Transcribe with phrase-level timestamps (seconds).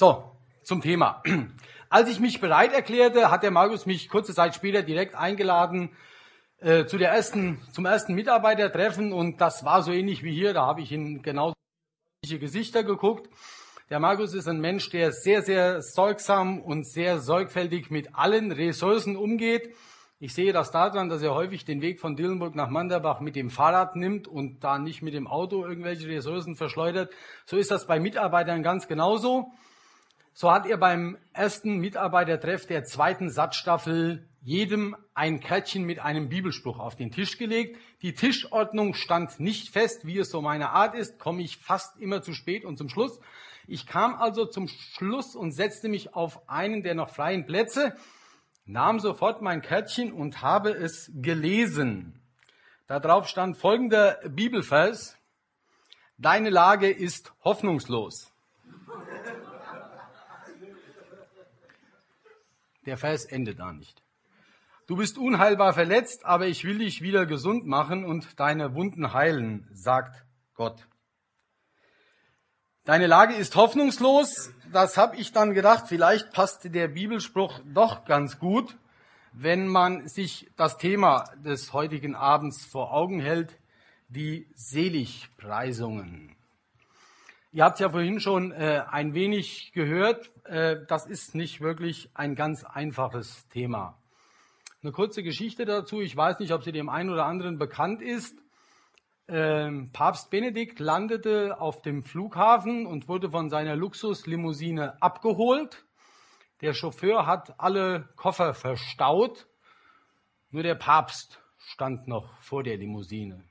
[0.00, 0.30] So,
[0.62, 1.24] zum Thema.
[1.90, 5.90] Als ich mich bereit erklärte, hat der Markus mich kurze Zeit später direkt eingeladen
[6.60, 10.54] äh, zu der ersten, zum ersten Mitarbeitertreffen und das war so ähnlich wie hier.
[10.54, 11.52] Da habe ich in genau
[12.24, 13.28] Gesichter geguckt.
[13.90, 19.16] Der Markus ist ein Mensch, der sehr, sehr sorgsam und sehr sorgfältig mit allen Ressourcen
[19.16, 19.74] umgeht.
[20.20, 23.50] Ich sehe das daran, dass er häufig den Weg von Dillenburg nach Manderbach mit dem
[23.50, 27.12] Fahrrad nimmt und da nicht mit dem Auto irgendwelche Ressourcen verschleudert.
[27.46, 29.50] So ist das bei Mitarbeitern ganz genauso.
[30.40, 36.78] So hat er beim ersten Mitarbeitertreff der zweiten Satzstaffel jedem ein Kärtchen mit einem Bibelspruch
[36.78, 37.76] auf den Tisch gelegt.
[38.02, 42.22] Die Tischordnung stand nicht fest, wie es so meine Art ist, komme ich fast immer
[42.22, 43.18] zu spät und zum Schluss.
[43.66, 47.96] Ich kam also zum Schluss und setzte mich auf einen der noch freien Plätze,
[48.64, 52.22] nahm sofort mein Kärtchen und habe es gelesen.
[52.86, 55.18] Darauf stand folgender Bibelvers.
[56.16, 58.30] Deine Lage ist hoffnungslos.
[62.88, 64.02] Der Vers endet da nicht.
[64.86, 69.68] Du bist unheilbar verletzt, aber ich will dich wieder gesund machen und deine Wunden heilen,
[69.74, 70.88] sagt Gott.
[72.84, 74.54] Deine Lage ist hoffnungslos.
[74.72, 78.78] Das habe ich dann gedacht, vielleicht passt der Bibelspruch doch ganz gut,
[79.34, 83.58] wenn man sich das Thema des heutigen Abends vor Augen hält,
[84.08, 86.34] die Seligpreisungen.
[87.52, 92.34] Ihr habt ja vorhin schon äh, ein wenig gehört, äh, das ist nicht wirklich ein
[92.34, 93.98] ganz einfaches Thema.
[94.82, 98.36] Eine kurze Geschichte dazu, ich weiß nicht, ob sie dem einen oder anderen bekannt ist
[99.28, 105.84] ähm, Papst Benedikt landete auf dem Flughafen und wurde von seiner Luxuslimousine abgeholt.
[106.62, 109.46] Der Chauffeur hat alle Koffer verstaut.
[110.50, 113.44] Nur der Papst stand noch vor der Limousine.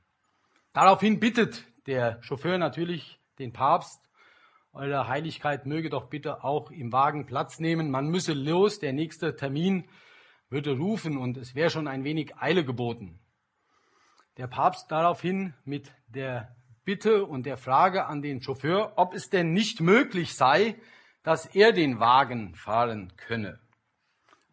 [0.74, 4.07] Daraufhin bittet der Chauffeur natürlich den Papst,
[4.78, 7.90] Eure Heiligkeit möge doch bitte auch im Wagen Platz nehmen.
[7.90, 9.90] Man müsse los, der nächste Termin
[10.50, 13.20] würde rufen und es wäre schon ein wenig Eile geboten.
[14.38, 16.56] Der Papst daraufhin mit der
[16.86, 20.76] Bitte und der Frage an den Chauffeur, ob es denn nicht möglich sei,
[21.24, 23.60] dass er den Wagen fahren könne.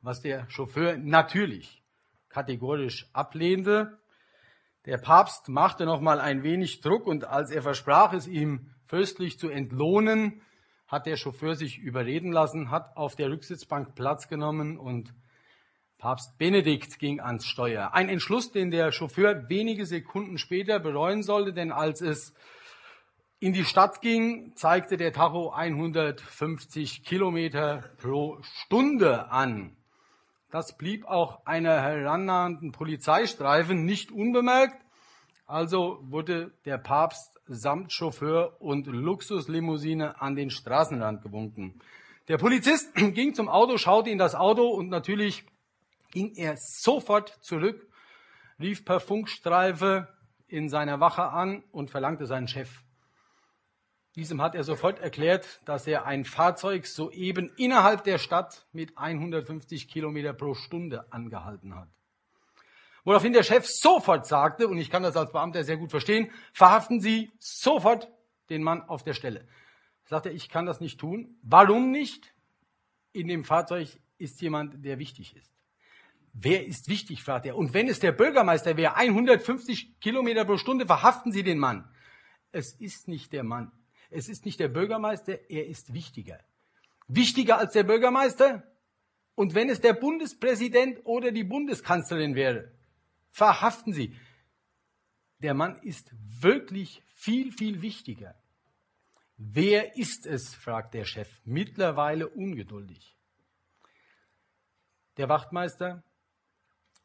[0.01, 1.85] Was der Chauffeur natürlich
[2.31, 3.99] kategorisch ablehnte.
[4.87, 9.39] Der Papst machte noch mal ein wenig Druck und als er versprach, es ihm fürstlich
[9.39, 10.43] zu entlohnen,
[10.87, 15.15] hat der Chauffeur sich überreden lassen, hat auf der Rücksitzbank Platz genommen und
[15.99, 17.95] Papst Benedikt ging ans Steuer.
[17.95, 22.35] Ein Entschluss, den der Chauffeur wenige Sekunden später bereuen sollte, denn als es
[23.41, 29.77] in die Stadt ging, zeigte der Tacho 150 Kilometer pro Stunde an.
[30.51, 34.77] Das blieb auch einer herannahenden Polizeistreifen nicht unbemerkt.
[35.47, 41.81] Also wurde der Papst samt Chauffeur und Luxuslimousine an den Straßenrand gewunken.
[42.29, 45.45] Der Polizist ging zum Auto, schaute in das Auto und natürlich
[46.11, 47.89] ging er sofort zurück,
[48.59, 50.09] rief per Funkstreife
[50.47, 52.83] in seiner Wache an und verlangte seinen Chef.
[54.15, 59.89] Diesem hat er sofort erklärt, dass er ein Fahrzeug soeben innerhalb der Stadt mit 150
[59.89, 61.89] Kilometer pro Stunde angehalten hat.
[63.05, 67.01] Woraufhin der Chef sofort sagte, und ich kann das als Beamter sehr gut verstehen, verhaften
[67.01, 68.11] Sie sofort
[68.49, 69.47] den Mann auf der Stelle.
[70.07, 71.37] Sagt er, ich kann das nicht tun.
[71.43, 72.35] Warum nicht?
[73.13, 73.89] In dem Fahrzeug
[74.19, 75.53] ist jemand, der wichtig ist.
[76.33, 77.57] Wer ist wichtig, fragt er.
[77.57, 81.89] Und wenn es der Bürgermeister wäre, 150 Kilometer pro Stunde, verhaften Sie den Mann.
[82.51, 83.71] Es ist nicht der Mann.
[84.11, 86.41] Es ist nicht der Bürgermeister, er ist wichtiger.
[87.07, 88.65] Wichtiger als der Bürgermeister?
[89.35, 92.73] Und wenn es der Bundespräsident oder die Bundeskanzlerin wäre,
[93.35, 94.17] verhaften Sie.
[95.39, 98.35] Der Mann ist wirklich viel, viel wichtiger.
[99.37, 100.55] Wer ist es?
[100.55, 103.17] fragt der Chef, mittlerweile ungeduldig.
[105.17, 106.03] Der Wachtmeister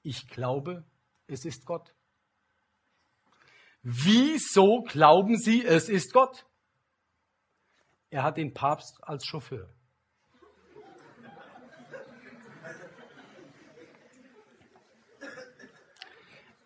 [0.01, 0.85] ich glaube,
[1.28, 1.94] es ist Gott.
[3.81, 6.46] Wieso glauben Sie, es ist Gott?
[8.09, 9.69] Er hat den Papst als Chauffeur.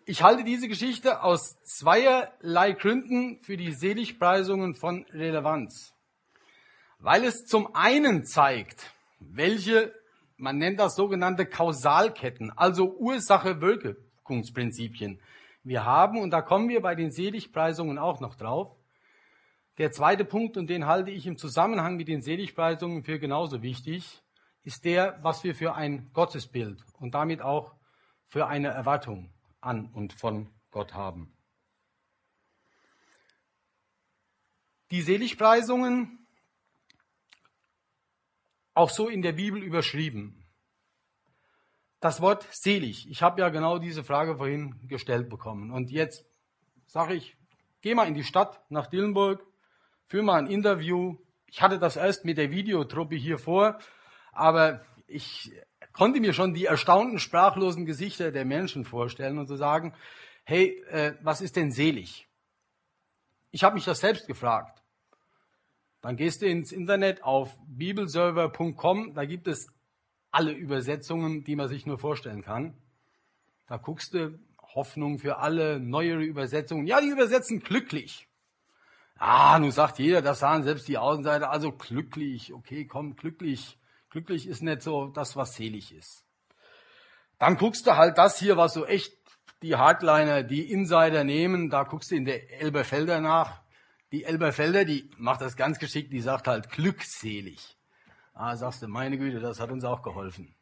[0.06, 5.94] Ich halte diese Geschichte aus zweierlei Gründen für die Seligpreisungen von Relevanz.
[6.98, 9.94] Weil es zum einen zeigt, welche
[10.36, 15.22] man nennt das sogenannte Kausalketten, also Ursache-Wirkungsprinzipien.
[15.62, 18.76] Wir haben, und da kommen wir bei den Seligpreisungen auch noch drauf,
[19.78, 24.22] der zweite Punkt, und den halte ich im Zusammenhang mit den Seligpreisungen für genauso wichtig,
[24.64, 27.72] ist der, was wir für ein Gottesbild und damit auch
[28.26, 29.30] für eine Erwartung
[29.64, 31.32] an und von Gott haben.
[34.90, 36.26] Die Seligpreisungen
[38.74, 40.44] auch so in der Bibel überschrieben.
[42.00, 43.08] Das Wort selig.
[43.08, 45.70] Ich habe ja genau diese Frage vorhin gestellt bekommen.
[45.70, 46.26] Und jetzt
[46.86, 47.36] sage ich,
[47.80, 49.46] geh mal in die Stadt nach Dillenburg,
[50.06, 51.16] führ mal ein Interview.
[51.46, 53.78] Ich hatte das erst mit der Videotruppe hier vor,
[54.32, 55.52] aber ich
[55.94, 59.94] konnte mir schon die erstaunten, sprachlosen Gesichter der Menschen vorstellen und zu so sagen,
[60.44, 62.28] hey, äh, was ist denn selig?
[63.50, 64.82] Ich habe mich das selbst gefragt.
[66.02, 69.68] Dann gehst du ins Internet auf bibelserver.com, da gibt es
[70.30, 72.74] alle Übersetzungen, die man sich nur vorstellen kann.
[73.68, 74.38] Da guckst du
[74.74, 76.86] Hoffnung für alle, neuere Übersetzungen.
[76.86, 78.28] Ja, die übersetzen glücklich.
[79.16, 82.52] Ah, nun sagt jeder, das sahen selbst die Außenseiter, also glücklich.
[82.52, 83.78] Okay, komm, glücklich.
[84.14, 86.24] Glücklich ist nicht so das, was selig ist.
[87.40, 89.12] Dann guckst du halt das hier, was so echt
[89.60, 91.68] die Hardliner, die Insider nehmen.
[91.68, 93.60] Da guckst du in der Elberfelder nach.
[94.12, 97.76] Die Elberfelder, die macht das ganz geschickt, die sagt halt glückselig.
[98.34, 100.54] Ah, sagst du, meine Güte, das hat uns auch geholfen.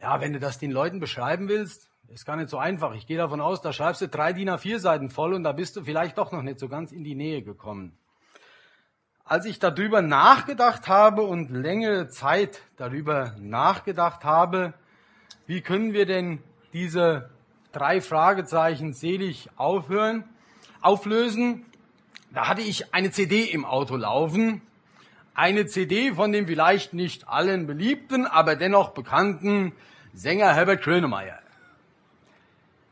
[0.00, 2.94] Ja, wenn du das den Leuten beschreiben willst, ist gar nicht so einfach.
[2.94, 5.74] Ich gehe davon aus, da schreibst du drei DIN A4 Seiten voll und da bist
[5.74, 7.98] du vielleicht doch noch nicht so ganz in die Nähe gekommen.
[9.28, 14.72] Als ich darüber nachgedacht habe und längere Zeit darüber nachgedacht habe,
[15.46, 16.42] wie können wir denn
[16.72, 17.28] diese
[17.72, 20.24] drei Fragezeichen selig aufhören,
[20.80, 21.66] auflösen,
[22.32, 24.62] da hatte ich eine CD im Auto laufen.
[25.34, 29.72] Eine CD von dem vielleicht nicht allen beliebten, aber dennoch bekannten
[30.14, 31.38] Sänger Herbert Grönemeyer.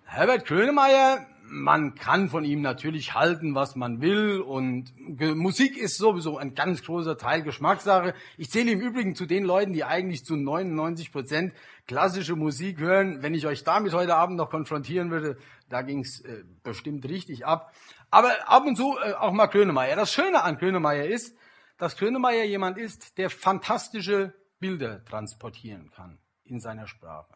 [0.04, 4.92] Herbert Grönemeyer, man kann von ihm natürlich halten, was man will und
[5.36, 8.14] Musik ist sowieso ein ganz großer Teil Geschmackssache.
[8.36, 11.54] Ich zähle im Übrigen zu den Leuten, die eigentlich zu 99 Prozent
[11.86, 13.22] klassische Musik hören.
[13.22, 15.38] Wenn ich euch damit heute Abend noch konfrontieren würde,
[15.68, 17.72] da ging's äh, bestimmt richtig ab.
[18.10, 19.96] Aber ab und zu äh, auch mal Grönemeyer.
[19.96, 21.36] Das Schöne an Grönemeyer ist,
[21.78, 27.34] dass Grönemeyer jemand ist, der fantastische Bilder transportieren kann in seiner Sprache.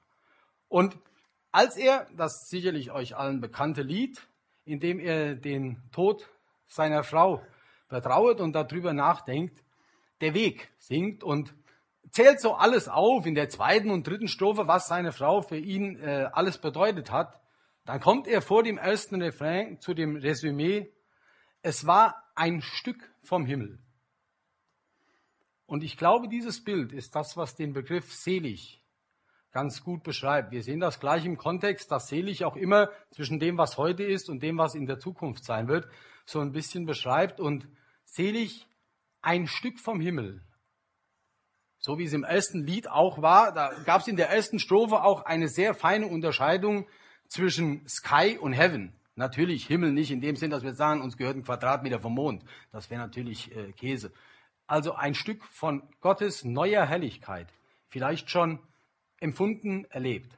[0.68, 0.96] Und
[1.52, 4.20] als er, das sicherlich euch allen bekannte Lied,
[4.64, 6.28] in dem er den Tod
[6.66, 7.42] seiner Frau
[7.88, 9.64] vertrauert und darüber nachdenkt,
[10.20, 11.54] der Weg singt und
[12.10, 15.98] zählt so alles auf in der zweiten und dritten Strophe, was seine Frau für ihn
[16.00, 17.40] äh, alles bedeutet hat.
[17.84, 20.92] Dann kommt er vor dem ersten Refrain zu dem Resümee,
[21.62, 23.78] es war ein Stück vom Himmel.
[25.66, 28.79] Und ich glaube, dieses Bild ist das, was den Begriff selig
[29.52, 30.52] ganz gut beschreibt.
[30.52, 34.28] Wir sehen das gleich im Kontext, dass selig auch immer zwischen dem, was heute ist
[34.28, 35.88] und dem, was in der Zukunft sein wird,
[36.24, 37.40] so ein bisschen beschreibt.
[37.40, 37.66] Und
[38.04, 38.66] selig
[39.22, 40.42] ein Stück vom Himmel.
[41.78, 45.02] So wie es im ersten Lied auch war, da gab es in der ersten Strophe
[45.02, 46.86] auch eine sehr feine Unterscheidung
[47.26, 48.94] zwischen Sky und Heaven.
[49.16, 52.44] Natürlich Himmel nicht in dem Sinn, dass wir sagen, uns gehört ein Quadratmeter vom Mond.
[52.70, 54.12] Das wäre natürlich äh, Käse.
[54.66, 57.48] Also ein Stück von Gottes neuer Helligkeit.
[57.88, 58.60] Vielleicht schon
[59.20, 60.36] empfunden, erlebt.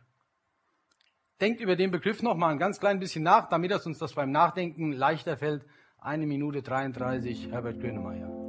[1.40, 4.14] Denkt über den Begriff noch mal ein ganz klein bisschen nach, damit es uns das
[4.14, 5.64] beim Nachdenken leichter fällt.
[5.98, 8.42] Eine Minute 33, Herbert Grönemeyer.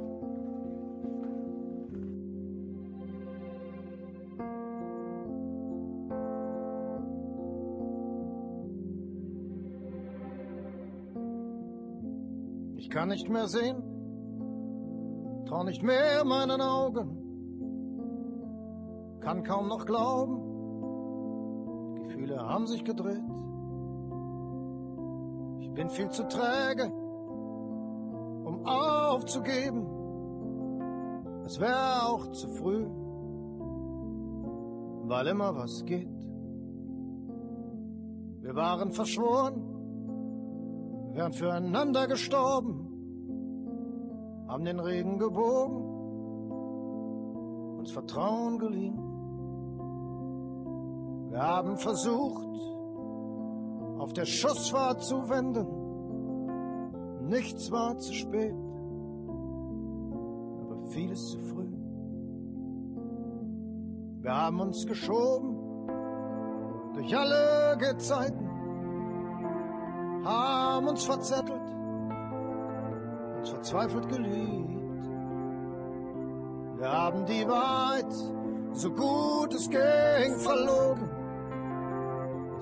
[12.94, 13.82] kann nicht mehr sehen,
[15.48, 17.23] trau nicht mehr meinen Augen,
[19.24, 20.42] kann kaum noch glauben,
[21.96, 23.24] die Gefühle haben sich gedreht.
[25.60, 26.92] Ich bin viel zu träge,
[28.44, 29.86] um aufzugeben,
[31.44, 32.86] es wäre auch zu früh,
[35.08, 36.08] weil immer was geht.
[38.40, 39.62] Wir waren verschworen,
[41.14, 42.84] wären füreinander gestorben
[44.54, 45.82] haben den Regen gebogen,
[47.78, 48.98] uns Vertrauen geliehen.
[51.34, 52.46] Wir haben versucht,
[53.98, 55.66] auf der Schussfahrt zu wenden.
[57.26, 58.54] Nichts war zu spät,
[60.60, 61.72] aber vieles zu früh.
[64.22, 65.56] Wir haben uns geschoben
[66.94, 68.48] durch alle Gezeiten,
[70.24, 71.60] haben uns verzettelt
[73.50, 75.04] verzweifelt geliebt.
[76.76, 78.12] Wir haben die Wahrheit,
[78.72, 81.13] so gut es ging, verlogen.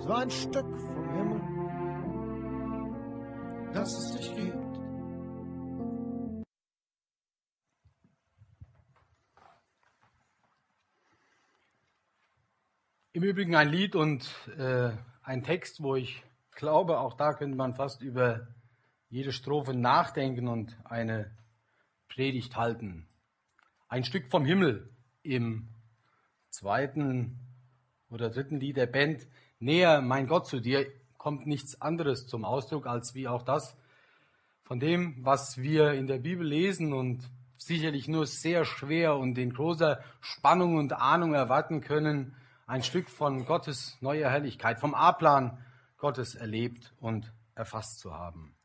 [0.03, 1.41] Es war ein Stück vom Himmel,
[3.73, 4.81] das es dich gibt.
[13.13, 14.29] Im Übrigen ein Lied und
[14.59, 14.91] äh,
[15.23, 18.49] ein Text, wo ich glaube, auch da könnte man fast über
[19.09, 21.31] jede Strophe nachdenken und eine
[22.09, 23.07] Predigt halten.
[23.87, 24.91] Ein Stück vom Himmel
[25.23, 25.69] im
[26.51, 27.39] zweiten
[28.11, 29.29] oder dritten Lied der Band.
[29.63, 33.77] Näher, mein Gott, zu dir kommt nichts anderes zum Ausdruck als wie auch das
[34.65, 39.55] von dem, was wir in der Bibel lesen und sicherlich nur sehr schwer und in
[39.55, 42.35] großer Spannung und Ahnung erwarten können,
[42.67, 45.57] ein Stück von Gottes neuer Herrlichkeit, vom A-Plan
[45.97, 48.57] Gottes erlebt und erfasst zu haben.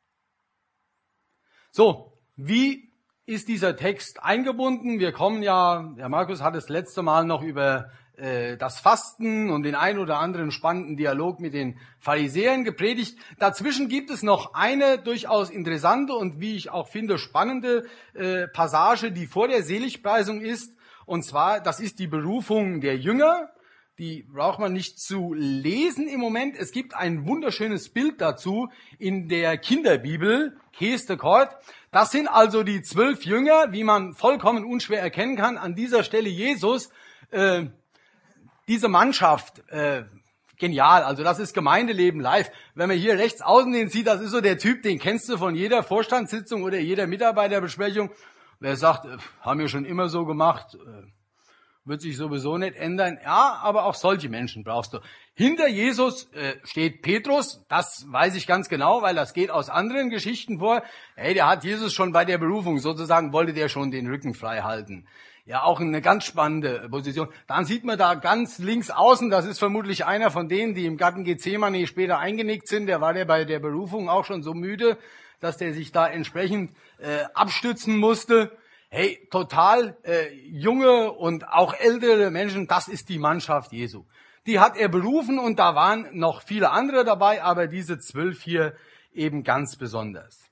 [1.69, 2.91] So, wie
[3.27, 4.97] ist dieser Text eingebunden?
[4.97, 9.61] Wir kommen ja, der Markus hat das letzte Mal noch über äh, das Fasten und
[9.61, 13.17] den ein oder anderen spannenden Dialog mit den Pharisäern gepredigt.
[13.37, 19.11] Dazwischen gibt es noch eine durchaus interessante und wie ich auch finde spannende äh, Passage,
[19.11, 20.75] die vor der Seligpreisung ist.
[21.05, 23.51] Und zwar, das ist die Berufung der Jünger.
[23.99, 26.55] Die braucht man nicht zu lesen im Moment.
[26.57, 31.55] Es gibt ein wunderschönes Bild dazu in der Kinderbibel, Keste Kort.
[31.91, 35.57] Das sind also die zwölf Jünger, wie man vollkommen unschwer erkennen kann.
[35.57, 36.89] An dieser Stelle Jesus.
[37.29, 37.67] Äh,
[38.67, 40.03] diese Mannschaft, äh,
[40.57, 41.03] genial.
[41.03, 42.51] Also das ist Gemeindeleben live.
[42.75, 45.37] Wenn man hier rechts außen den sieht, das ist so der Typ, den kennst du
[45.37, 48.09] von jeder Vorstandssitzung oder jeder Mitarbeiterbesprechung.
[48.59, 51.07] Wer sagt, äh, haben wir schon immer so gemacht, äh,
[51.85, 53.17] wird sich sowieso nicht ändern.
[53.23, 54.99] Ja, aber auch solche Menschen brauchst du.
[55.33, 60.09] Hinter Jesus äh, steht Petrus, das weiß ich ganz genau, weil das geht aus anderen
[60.09, 60.83] Geschichten vor.
[61.15, 64.61] Hey, der hat Jesus schon bei der Berufung sozusagen, wollte der schon den Rücken frei
[64.61, 65.07] halten.
[65.47, 67.29] Ja, auch eine ganz spannende Position.
[67.47, 70.97] Dann sieht man da ganz links außen, das ist vermutlich einer von denen, die im
[70.97, 72.87] Garten Gethsemane später eingenickt sind.
[72.87, 74.97] Der war der bei der Berufung auch schon so müde,
[75.39, 78.51] dass der sich da entsprechend äh, abstützen musste.
[78.89, 84.03] Hey, total äh, junge und auch ältere Menschen, das ist die Mannschaft Jesu.
[84.47, 88.75] Die hat er berufen und da waren noch viele andere dabei, aber diese zwölf hier
[89.13, 90.51] eben ganz besonders.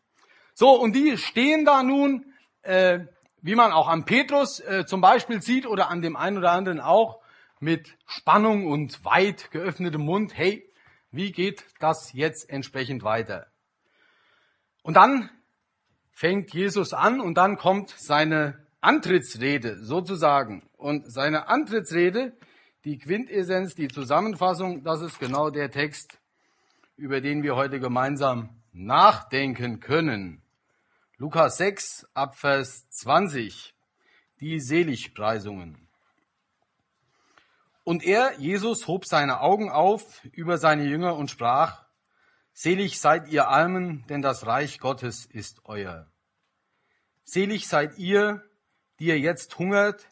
[0.54, 3.00] So, und die stehen da nun äh,
[3.46, 6.80] wie man auch an Petrus äh, zum Beispiel sieht oder an dem einen oder anderen
[6.80, 7.22] auch,
[7.60, 10.68] mit Spannung und weit geöffnetem Mund, hey,
[11.12, 13.46] wie geht das jetzt entsprechend weiter?
[14.82, 15.30] Und dann
[16.12, 20.68] fängt Jesus an und dann kommt seine Antrittsrede sozusagen.
[20.76, 22.36] Und seine Antrittsrede,
[22.84, 26.18] die Quintessenz, die Zusammenfassung, das ist genau der Text,
[26.98, 30.42] über den wir heute gemeinsam nachdenken können.
[31.18, 33.74] Lukas 6 Abvers 20,
[34.42, 35.88] die Seligpreisungen.
[37.86, 41.86] Und er, Jesus, hob seine Augen auf über seine Jünger und sprach,
[42.52, 46.12] Selig seid ihr Armen, denn das Reich Gottes ist euer.
[47.24, 48.44] Selig seid ihr,
[49.00, 50.10] die ihr jetzt hungert,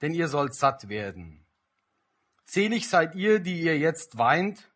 [0.00, 1.44] denn ihr sollt satt werden.
[2.44, 4.70] Selig seid ihr, die ihr jetzt weint,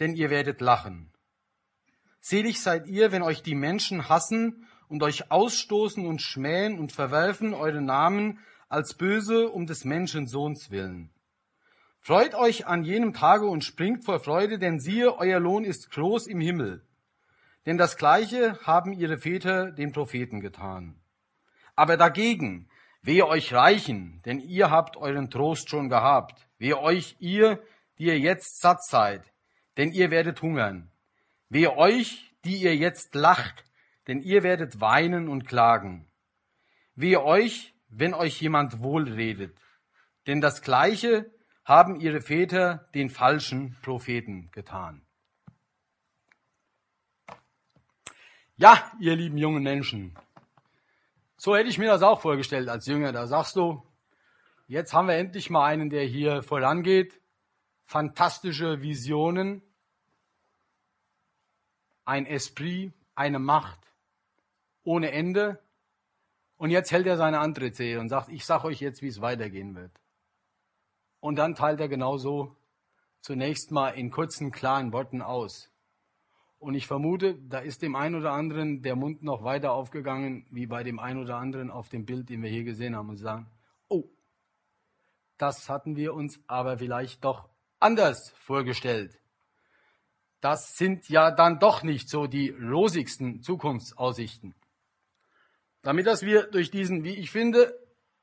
[0.00, 1.12] denn ihr werdet lachen.
[2.18, 7.54] Selig seid ihr, wenn euch die Menschen hassen und euch ausstoßen und schmähen und verwerfen
[7.54, 11.10] eure Namen als böse um des Menschensohns willen.
[12.00, 16.26] Freut euch an jenem Tage und springt vor Freude, denn siehe, euer Lohn ist groß
[16.26, 16.82] im Himmel.
[17.66, 20.98] Denn das Gleiche haben ihre Väter den Propheten getan.
[21.76, 22.68] Aber dagegen,
[23.02, 26.48] wehe euch Reichen, denn ihr habt euren Trost schon gehabt.
[26.58, 27.62] Wehe euch ihr,
[27.98, 29.22] die ihr jetzt satt seid,
[29.76, 30.90] denn ihr werdet hungern.
[31.50, 33.64] Wehe euch, die ihr jetzt lacht,
[34.08, 36.10] denn ihr werdet weinen und klagen.
[36.94, 39.56] Wehe euch, wenn euch jemand wohlredet,
[40.26, 41.30] denn das Gleiche
[41.64, 45.06] haben ihre Väter den falschen Propheten getan.
[48.56, 50.18] Ja, ihr lieben jungen Menschen,
[51.36, 53.12] so hätte ich mir das auch vorgestellt als Jünger.
[53.12, 53.86] Da sagst du,
[54.66, 57.20] jetzt haben wir endlich mal einen, der hier vorangeht,
[57.84, 59.62] fantastische Visionen,
[62.04, 63.87] ein Esprit, eine Macht
[64.88, 65.60] ohne Ende.
[66.56, 69.74] Und jetzt hält er seine Antrittsrede und sagt, ich sage euch jetzt, wie es weitergehen
[69.74, 69.92] wird.
[71.20, 72.56] Und dann teilt er genauso
[73.20, 75.70] zunächst mal in kurzen, klaren Worten aus.
[76.58, 80.66] Und ich vermute, da ist dem einen oder anderen der Mund noch weiter aufgegangen, wie
[80.66, 83.46] bei dem einen oder anderen auf dem Bild, den wir hier gesehen haben, und sagen,
[83.88, 84.08] oh,
[85.36, 89.20] das hatten wir uns aber vielleicht doch anders vorgestellt.
[90.40, 94.54] Das sind ja dann doch nicht so die rosigsten Zukunftsaussichten.
[95.88, 97.74] Damit dass wir durch diesen, wie ich finde,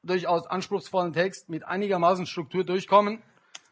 [0.03, 3.23] durchaus anspruchsvollen Text mit einigermaßen Struktur durchkommen,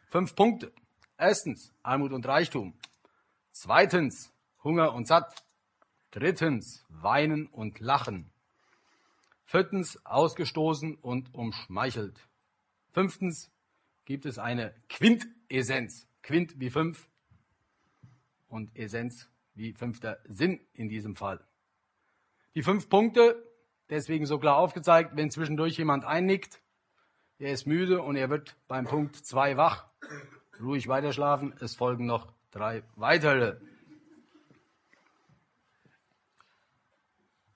[0.09, 0.73] fünf Punkte.
[1.15, 2.73] Erstens, Armut und Reichtum.
[3.51, 4.33] Zweitens,
[4.63, 5.45] Hunger und Satt.
[6.09, 8.31] Drittens, Weinen und Lachen.
[9.45, 12.19] Viertens, ausgestoßen und umschmeichelt.
[12.93, 13.51] Fünftens,
[14.05, 16.07] gibt es eine Quintessenz.
[16.23, 17.07] Quint wie fünf
[18.47, 21.45] und Essenz wie fünfter Sinn in diesem Fall.
[22.55, 23.52] Die fünf Punkte
[23.89, 26.61] deswegen so klar aufgezeigt, wenn zwischendurch jemand einnickt,
[27.39, 29.87] er ist müde und er wird beim Punkt 2 wach.
[30.61, 33.57] Ruhig weiterschlafen, es folgen noch drei weitere.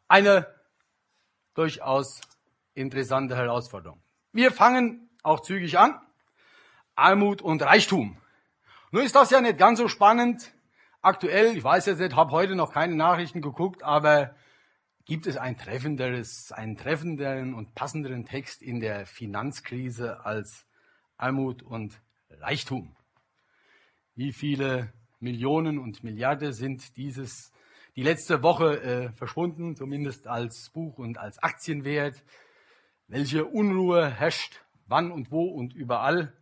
[0.08, 0.48] Eine
[1.54, 2.22] durchaus
[2.74, 4.02] interessante Herausforderung.
[4.32, 6.00] Wir fangen auch zügig an.
[6.96, 8.18] Armut und Reichtum.
[8.92, 10.54] Nun ist das ja nicht ganz so spannend.
[11.02, 14.36] Aktuell, ich weiß jetzt nicht, habe heute noch keine Nachrichten geguckt, aber
[15.08, 20.68] gibt es ein treffenderes, einen treffenderen und passenderen Text in der Finanzkrise als
[21.16, 22.00] Armut und
[22.30, 22.96] Reichtum?
[24.16, 27.54] Wie viele Millionen und Milliarden sind dieses
[27.96, 32.22] die letzte Woche äh, verschwunden, zumindest als Buch und als Aktienwert?
[33.08, 36.34] Welche Unruhe herrscht wann und wo und überall?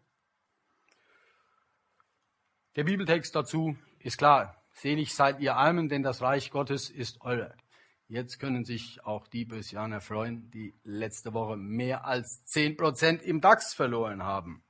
[2.76, 4.60] Der Bibeltext dazu ist klar.
[4.74, 7.56] Selig seid ihr Armen, denn das Reich Gottes ist eure.
[8.08, 13.42] Jetzt können sich auch die Bösianer freuen, die letzte Woche mehr als zehn Prozent im
[13.42, 14.64] DAX verloren haben.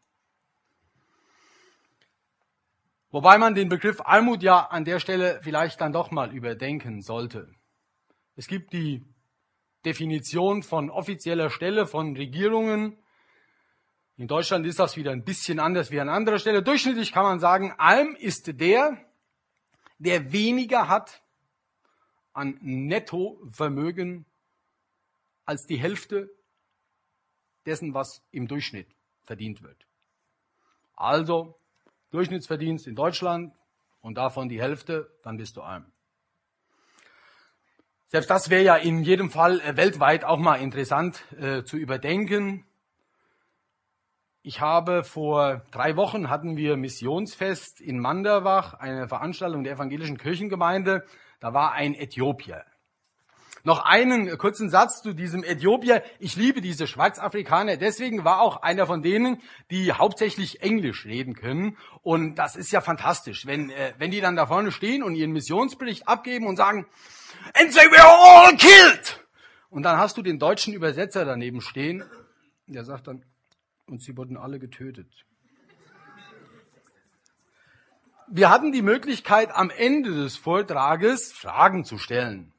[3.12, 7.54] Wobei man den Begriff Armut ja an der Stelle vielleicht dann doch mal überdenken sollte.
[8.36, 9.06] Es gibt die
[9.86, 12.98] Definition von offizieller Stelle von Regierungen,
[14.18, 16.64] in Deutschland ist das wieder ein bisschen anders wie an anderer Stelle.
[16.64, 18.98] Durchschnittlich kann man sagen, arm ist der,
[19.98, 21.22] der weniger hat
[22.36, 24.26] an Nettovermögen
[25.46, 26.30] als die Hälfte
[27.66, 28.88] dessen, was im Durchschnitt
[29.24, 29.88] verdient wird.
[30.96, 31.58] Also
[32.12, 33.56] Durchschnittsverdienst in Deutschland
[34.02, 35.92] und davon die Hälfte, dann bist du arm.
[38.08, 42.66] Selbst das wäre ja in jedem Fall äh, weltweit auch mal interessant äh, zu überdenken.
[44.48, 51.04] Ich habe vor drei Wochen hatten wir Missionsfest in Manderbach, eine Veranstaltung der evangelischen Kirchengemeinde.
[51.40, 52.64] Da war ein Äthiopier.
[53.64, 56.04] Noch einen kurzen Satz zu diesem Äthiopier.
[56.20, 57.78] Ich liebe diese Schwarzafrikaner.
[57.78, 61.76] Deswegen war auch einer von denen, die hauptsächlich Englisch reden können.
[62.04, 65.32] Und das ist ja fantastisch, wenn, äh, wenn die dann da vorne stehen und ihren
[65.32, 66.86] Missionsbericht abgeben und sagen,
[67.56, 69.26] and they were all killed.
[69.72, 72.04] Und dann hast du den deutschen Übersetzer daneben stehen.
[72.68, 73.26] Der sagt dann,
[73.88, 75.08] und sie wurden alle getötet.
[78.28, 82.54] Wir hatten die Möglichkeit, am Ende des Vortrages Fragen zu stellen.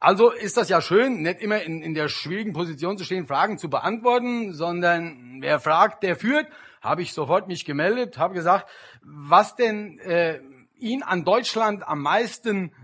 [0.00, 3.58] Also ist das ja schön, nicht immer in, in der schwierigen Position zu stehen, Fragen
[3.58, 6.46] zu beantworten, sondern wer fragt, der führt.
[6.82, 8.68] Habe ich sofort mich gemeldet, habe gesagt,
[9.02, 10.40] was denn äh,
[10.76, 12.74] ihn an Deutschland am meisten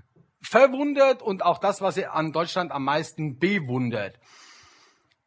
[0.40, 4.18] verwundert und auch das, was er an Deutschland am meisten bewundert.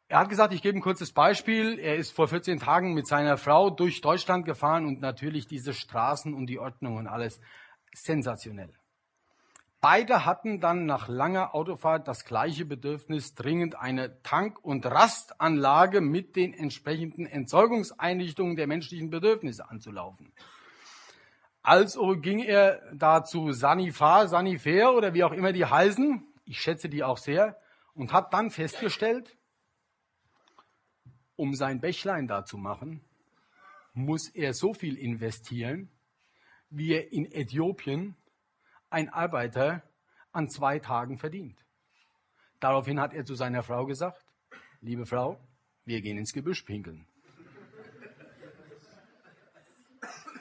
[0.07, 1.79] Er hat gesagt, ich gebe ein kurzes Beispiel.
[1.79, 6.33] Er ist vor 14 Tagen mit seiner Frau durch Deutschland gefahren und natürlich diese Straßen
[6.33, 7.39] und die Ordnung und alles
[7.93, 8.73] sensationell.
[9.83, 16.37] Beide hatten dann nach langer Autofahrt das gleiche Bedürfnis, dringend eine Tank- und Rastanlage mit
[16.37, 20.31] den entsprechenden Entsorgungseinrichtungen der menschlichen Bedürfnisse anzulaufen.
[21.63, 26.87] Also ging er da zu Sanifar, Sanifair oder wie auch immer die heißen, ich schätze
[26.87, 27.57] die auch sehr,
[27.93, 29.35] und hat dann festgestellt,
[31.35, 33.01] um sein Bächlein da zu machen,
[33.93, 35.89] muss er so viel investieren,
[36.69, 38.15] wie er in Äthiopien
[38.89, 39.83] ein Arbeiter
[40.31, 41.63] an zwei Tagen verdient.
[42.59, 44.25] Daraufhin hat er zu seiner Frau gesagt,
[44.81, 45.39] liebe Frau,
[45.85, 47.05] wir gehen ins Gebüsch pinkeln.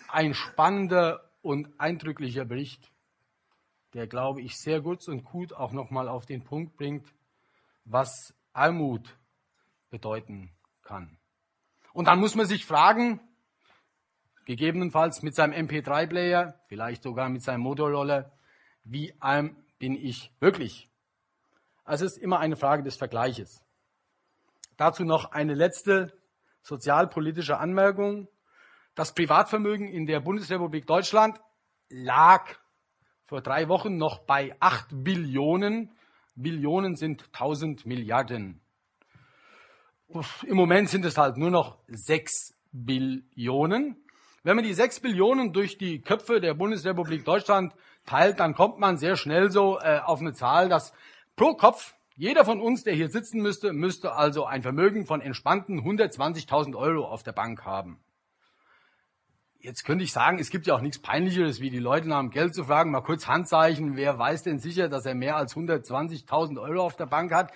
[0.09, 2.93] Ein spannender und eindrücklicher Bericht,
[3.95, 7.07] der, glaube ich, sehr gut und gut auch nochmal auf den Punkt bringt,
[7.85, 9.19] was Armut
[9.91, 10.51] bedeuten
[10.83, 11.19] kann.
[11.93, 13.21] Und dann muss man sich fragen,
[14.45, 18.33] gegebenenfalls mit seinem MP3-Player, vielleicht sogar mit seinem Motorroller,
[18.85, 20.91] wie arm bin ich wirklich?
[21.85, 23.63] Also es ist immer eine Frage des Vergleiches.
[24.77, 26.13] Dazu noch eine letzte
[26.63, 28.29] sozialpolitische Anmerkung.
[28.95, 31.41] Das Privatvermögen in der Bundesrepublik Deutschland
[31.89, 32.49] lag
[33.27, 35.95] vor drei Wochen noch bei acht Billionen.
[36.35, 38.62] Billionen sind 1000 Milliarden.
[40.47, 43.97] Im Moment sind es halt nur noch sechs Billionen.
[44.43, 47.75] Wenn man die sechs Billionen durch die Köpfe der Bundesrepublik Deutschland
[48.07, 50.93] teilt, dann kommt man sehr schnell so äh, auf eine Zahl, dass
[51.37, 55.81] pro Kopf jeder von uns, der hier sitzen müsste, müsste also ein Vermögen von entspannten
[55.81, 57.99] 120.000 Euro auf der Bank haben.
[59.59, 62.31] Jetzt könnte ich sagen, es gibt ja auch nichts Peinlicheres, wie die Leute nach dem
[62.31, 66.61] Geld zu fragen, mal kurz Handzeichen, wer weiß denn sicher, dass er mehr als 120.000
[66.61, 67.53] Euro auf der Bank hat?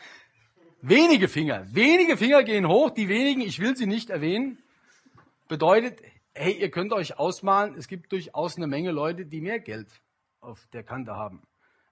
[0.82, 4.58] Wenige Finger, wenige Finger gehen hoch, die wenigen, ich will sie nicht erwähnen,
[5.48, 6.00] bedeutet,
[6.34, 9.88] hey, ihr könnt euch ausmalen, es gibt durchaus eine Menge Leute, die mehr Geld
[10.40, 11.42] auf der Kante haben.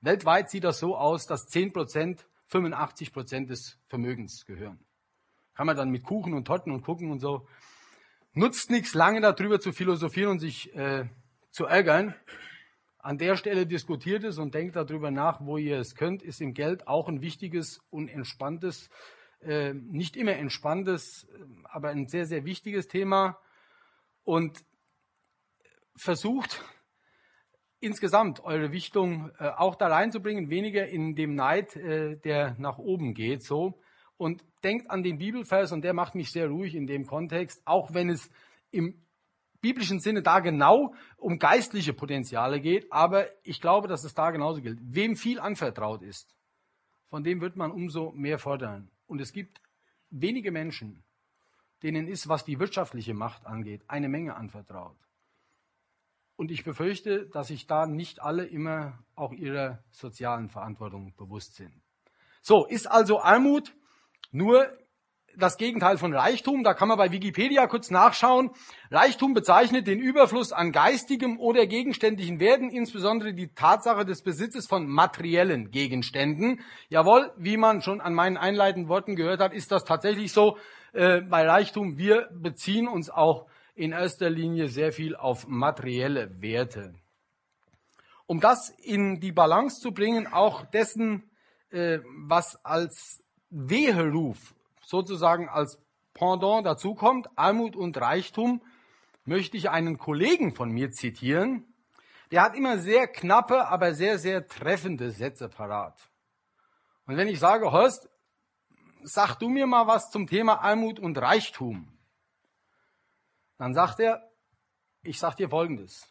[0.01, 4.79] Weltweit sieht das so aus, dass 10 Prozent 85 Prozent des Vermögens gehören.
[5.55, 7.47] Kann man dann mit Kuchen und Torten und gucken und so.
[8.35, 11.07] Nutzt nichts, lange darüber zu philosophieren und sich äh,
[11.51, 12.15] zu ärgern.
[13.05, 16.55] An der Stelle diskutiert es und denkt darüber nach, wo ihr es könnt, ist im
[16.55, 18.89] Geld auch ein wichtiges und entspanntes,
[19.41, 21.29] äh, nicht immer entspanntes,
[21.65, 23.39] aber ein sehr, sehr wichtiges Thema.
[24.23, 24.65] Und
[25.95, 26.65] versucht
[27.79, 33.13] insgesamt eure Wichtung äh, auch da reinzubringen, weniger in dem Neid, äh, der nach oben
[33.13, 33.79] geht, so.
[34.17, 37.93] Und denkt an den Bibelvers und der macht mich sehr ruhig in dem Kontext, auch
[37.93, 38.31] wenn es
[38.71, 39.04] im
[39.65, 44.61] biblischen Sinne da genau um geistliche Potenziale geht, aber ich glaube, dass es da genauso
[44.61, 44.79] gilt.
[44.83, 46.37] Wem viel anvertraut ist,
[47.09, 48.91] von dem wird man umso mehr fordern.
[49.07, 49.63] Und es gibt
[50.11, 51.03] wenige Menschen,
[51.83, 54.99] denen ist, was die wirtschaftliche Macht angeht, eine Menge anvertraut.
[56.37, 61.73] Und ich befürchte, dass sich da nicht alle immer auch ihrer sozialen Verantwortung bewusst sind.
[62.43, 63.75] So, ist also Armut
[64.31, 64.77] nur
[65.37, 66.65] das Gegenteil von Reichtum.
[66.65, 68.51] Da kann man bei Wikipedia kurz nachschauen.
[68.91, 74.87] Reichtum bezeichnet den Überfluss an geistigem oder gegenständlichen Werten, insbesondere die Tatsache des Besitzes von
[74.87, 76.61] materiellen Gegenständen.
[76.89, 80.59] Jawohl, wie man schon an meinen einleitenden Worten gehört hat, ist das tatsächlich so
[80.93, 81.99] äh, bei Reichtum.
[81.99, 86.95] Wir beziehen uns auch in erster Linie sehr viel auf materielle Werte.
[88.27, 91.31] Um das in die Balance zu bringen, auch dessen,
[91.71, 94.55] äh, was als Weheruf
[94.87, 95.81] sozusagen als
[96.15, 98.63] Pendant dazukommt, Armut und Reichtum,
[99.25, 101.67] möchte ich einen Kollegen von mir zitieren.
[102.31, 105.99] Der hat immer sehr knappe, aber sehr, sehr treffende Sätze parat.
[107.07, 108.09] Und wenn ich sage, Horst,
[109.03, 111.99] sag du mir mal was zum Thema Armut und Reichtum,
[113.59, 114.31] dann sagt er,
[115.03, 116.11] ich sag dir Folgendes.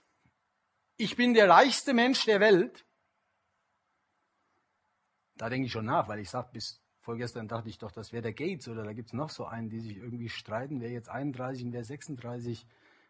[0.97, 2.85] Ich bin der reichste Mensch der Welt.
[5.35, 8.23] Da denke ich schon nach, weil ich sage, bis vorgestern dachte ich doch, das wäre
[8.23, 11.09] der Gates oder da gibt es noch so einen, die sich irgendwie streiten, wer jetzt
[11.09, 12.65] 31 und wer 36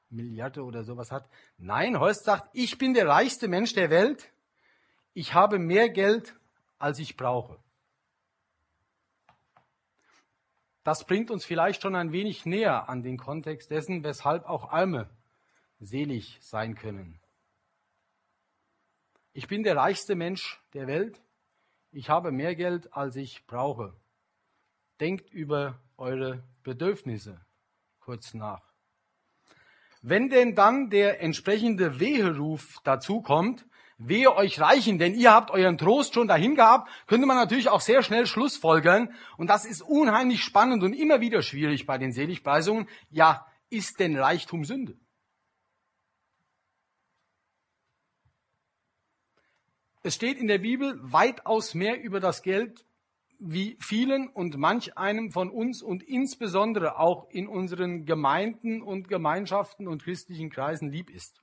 [0.09, 1.29] Milliarden oder sowas hat.
[1.57, 4.31] Nein, Horst sagt, ich bin der reichste Mensch der Welt.
[5.13, 6.35] Ich habe mehr Geld,
[6.79, 7.59] als ich brauche.
[10.83, 15.09] Das bringt uns vielleicht schon ein wenig näher an den Kontext dessen, weshalb auch Arme
[15.79, 17.19] selig sein können.
[19.33, 21.21] Ich bin der reichste Mensch der Welt.
[21.95, 23.93] Ich habe mehr Geld, als ich brauche.
[24.99, 27.39] Denkt über eure Bedürfnisse
[27.99, 28.63] kurz nach.
[30.01, 33.65] Wenn denn dann der entsprechende Weheruf dazu kommt,
[33.99, 37.79] Wehe euch Reichen, denn ihr habt euren Trost schon dahin gehabt, könnte man natürlich auch
[37.79, 39.13] sehr schnell Schlussfolgern.
[39.37, 42.89] Und das ist unheimlich spannend und immer wieder schwierig bei den Seligpreisungen.
[43.11, 44.97] Ja, ist denn Reichtum Sünde?
[50.03, 52.85] Es steht in der Bibel weitaus mehr über das Geld,
[53.39, 59.87] wie vielen und manch einem von uns und insbesondere auch in unseren Gemeinden und Gemeinschaften
[59.87, 61.41] und christlichen Kreisen lieb ist.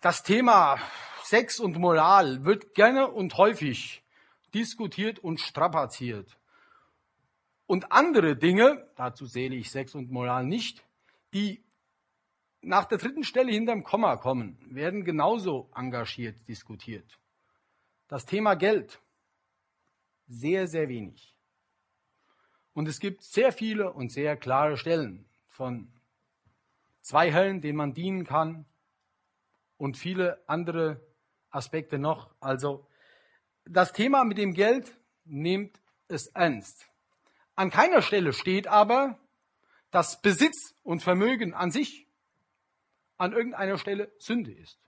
[0.00, 0.78] Das Thema
[1.24, 4.02] Sex und Moral wird gerne und häufig
[4.54, 6.38] diskutiert und strapaziert.
[7.66, 10.84] Und andere Dinge, dazu zähle ich Sex und Moral nicht,
[11.34, 11.62] die
[12.62, 17.18] nach der dritten Stelle hinterm Komma kommen, werden genauso engagiert diskutiert.
[18.08, 19.00] Das Thema Geld,
[20.26, 21.34] sehr, sehr wenig.
[22.72, 25.92] Und es gibt sehr viele und sehr klare Stellen von
[27.00, 28.66] zwei Herren, denen man dienen kann,
[29.76, 31.00] und viele andere
[31.48, 32.34] Aspekte noch.
[32.38, 32.86] Also
[33.64, 34.94] das Thema mit dem Geld
[35.24, 36.86] nimmt es ernst.
[37.54, 39.18] An keiner Stelle steht aber,
[39.90, 42.06] dass Besitz und Vermögen an sich
[43.20, 44.78] an irgendeiner Stelle Sünde ist.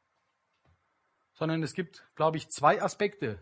[1.34, 3.40] Sondern es gibt, glaube ich, zwei Aspekte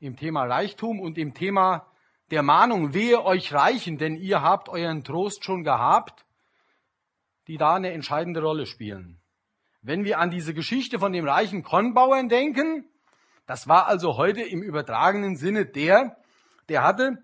[0.00, 1.86] im Thema Reichtum und im Thema
[2.30, 6.24] der Mahnung, wehe euch reichen, denn ihr habt euren Trost schon gehabt,
[7.48, 9.20] die da eine entscheidende Rolle spielen.
[9.82, 12.88] Wenn wir an diese Geschichte von dem reichen Kornbauern denken,
[13.46, 16.16] das war also heute im übertragenen Sinne der,
[16.68, 17.18] der hatte,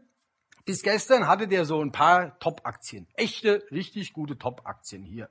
[0.65, 3.07] bis gestern hatte der so ein paar Top-Aktien.
[3.15, 5.31] Echte, richtig gute Top-Aktien hier.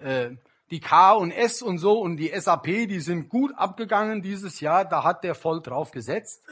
[0.00, 0.36] Äh,
[0.70, 4.84] die K und S und so und die SAP, die sind gut abgegangen dieses Jahr,
[4.84, 6.42] da hat der voll drauf gesetzt.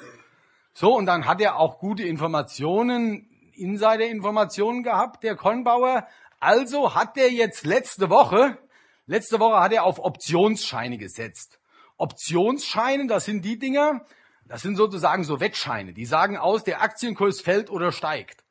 [0.75, 6.07] So, und dann hat er auch gute Informationen, Insider-Informationen gehabt, der Kornbauer.
[6.41, 8.59] Also hat der jetzt letzte Woche
[9.07, 11.59] Letzte Woche hat er auf Optionsscheine gesetzt.
[11.97, 14.07] Optionsscheine, das sind die Dinger,
[14.47, 15.93] das sind sozusagen so Wettscheine.
[15.93, 18.45] Die sagen aus, der Aktienkurs fällt oder steigt.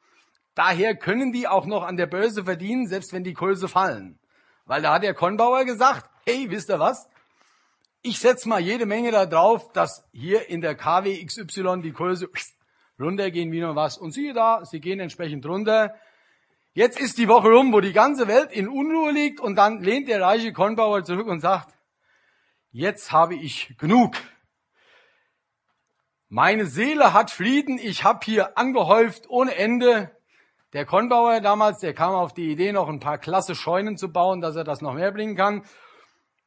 [0.54, 4.20] Daher können die auch noch an der Börse verdienen, selbst wenn die Kurse fallen.
[4.72, 7.10] Weil da hat der Kornbauer gesagt, hey, wisst ihr was?
[8.04, 12.30] ich setze mal jede Menge da drauf, dass hier in der KW XY die Kurse
[13.00, 13.98] runtergehen wie noch was.
[13.98, 15.96] Und siehe da, sie gehen entsprechend runter.
[16.74, 20.08] Jetzt ist die Woche rum, wo die ganze Welt in Unruhe liegt und dann lehnt
[20.08, 21.74] der reiche Kornbauer zurück und sagt,
[22.72, 24.16] jetzt habe ich genug.
[26.30, 30.10] Meine Seele hat Frieden, ich habe hier angehäuft ohne Ende.
[30.74, 34.40] Der Kornbauer damals, der kam auf die Idee, noch ein paar klasse Scheunen zu bauen,
[34.40, 35.66] dass er das noch mehr bringen kann.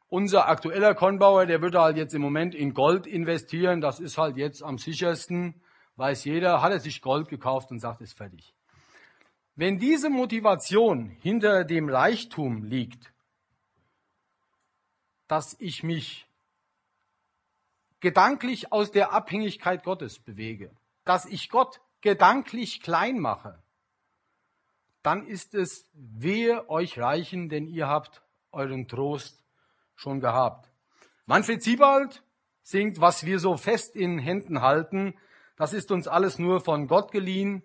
[0.08, 3.80] Unser aktueller Kornbauer, der würde halt jetzt im Moment in Gold investieren.
[3.80, 5.62] Das ist halt jetzt am sichersten,
[5.96, 8.54] weiß jeder, hat er sich Gold gekauft und sagt, ist fertig.
[9.56, 13.12] Wenn diese Motivation hinter dem Reichtum liegt,
[15.28, 16.26] dass ich mich
[18.00, 20.70] gedanklich aus der Abhängigkeit Gottes bewege,
[21.04, 23.63] dass ich Gott gedanklich klein mache,
[25.04, 29.44] dann ist es wehe euch Reichen, denn ihr habt euren Trost
[29.94, 30.72] schon gehabt.
[31.26, 32.24] Manfred Siebald
[32.62, 35.14] singt, was wir so fest in Händen halten,
[35.56, 37.62] das ist uns alles nur von Gott geliehen.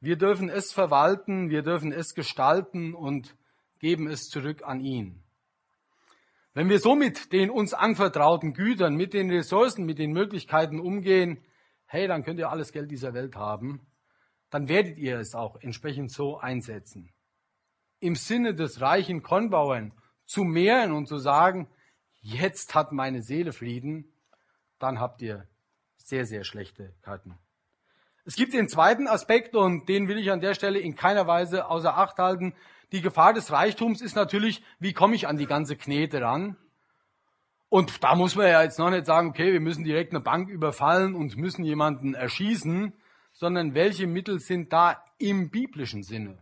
[0.00, 3.36] Wir dürfen es verwalten, wir dürfen es gestalten und
[3.80, 5.22] geben es zurück an ihn.
[6.54, 11.44] Wenn wir so mit den uns anvertrauten Gütern, mit den Ressourcen, mit den Möglichkeiten umgehen,
[11.86, 13.80] hey, dann könnt ihr alles Geld dieser Welt haben,
[14.54, 17.12] dann werdet ihr es auch entsprechend so einsetzen.
[17.98, 19.92] Im Sinne des reichen Kornbauern
[20.26, 21.66] zu mehren und zu sagen,
[22.20, 24.12] jetzt hat meine Seele Frieden,
[24.78, 25.48] dann habt ihr
[25.96, 27.36] sehr, sehr schlechte Karten.
[28.24, 31.66] Es gibt den zweiten Aspekt und den will ich an der Stelle in keiner Weise
[31.66, 32.54] außer Acht halten.
[32.92, 36.56] Die Gefahr des Reichtums ist natürlich, wie komme ich an die ganze Knete ran?
[37.70, 40.48] Und da muss man ja jetzt noch nicht sagen, okay, wir müssen direkt eine Bank
[40.48, 42.92] überfallen und müssen jemanden erschießen,
[43.34, 46.38] sondern welche Mittel sind da im biblischen Sinne?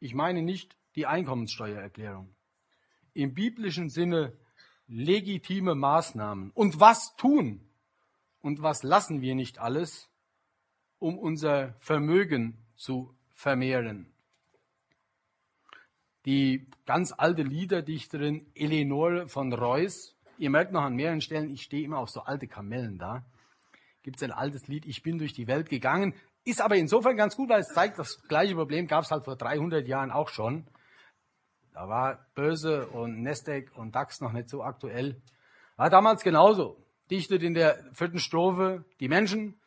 [0.00, 2.34] Ich meine nicht die Einkommenssteuererklärung.
[3.14, 4.32] Im biblischen Sinne
[4.88, 6.50] legitime Maßnahmen.
[6.50, 7.60] Und was tun
[8.40, 10.10] und was lassen wir nicht alles,
[10.98, 14.12] um unser Vermögen zu vermehren.
[16.24, 21.84] Die ganz alte Liederdichterin Eleonore von Reuss, ihr merkt noch an mehreren Stellen, ich stehe
[21.84, 23.24] immer auf so alte Kamellen da,
[24.08, 26.14] gibt es ein altes Lied, ich bin durch die Welt gegangen,
[26.46, 29.36] ist aber insofern ganz gut, weil es zeigt, das gleiche Problem gab es halt vor
[29.36, 30.66] 300 Jahren auch schon.
[31.74, 35.20] Da war Börse und Nasdaq und DAX noch nicht so aktuell.
[35.76, 36.82] War damals genauso.
[37.10, 39.60] Dichtet in der vierten Strophe, die Menschen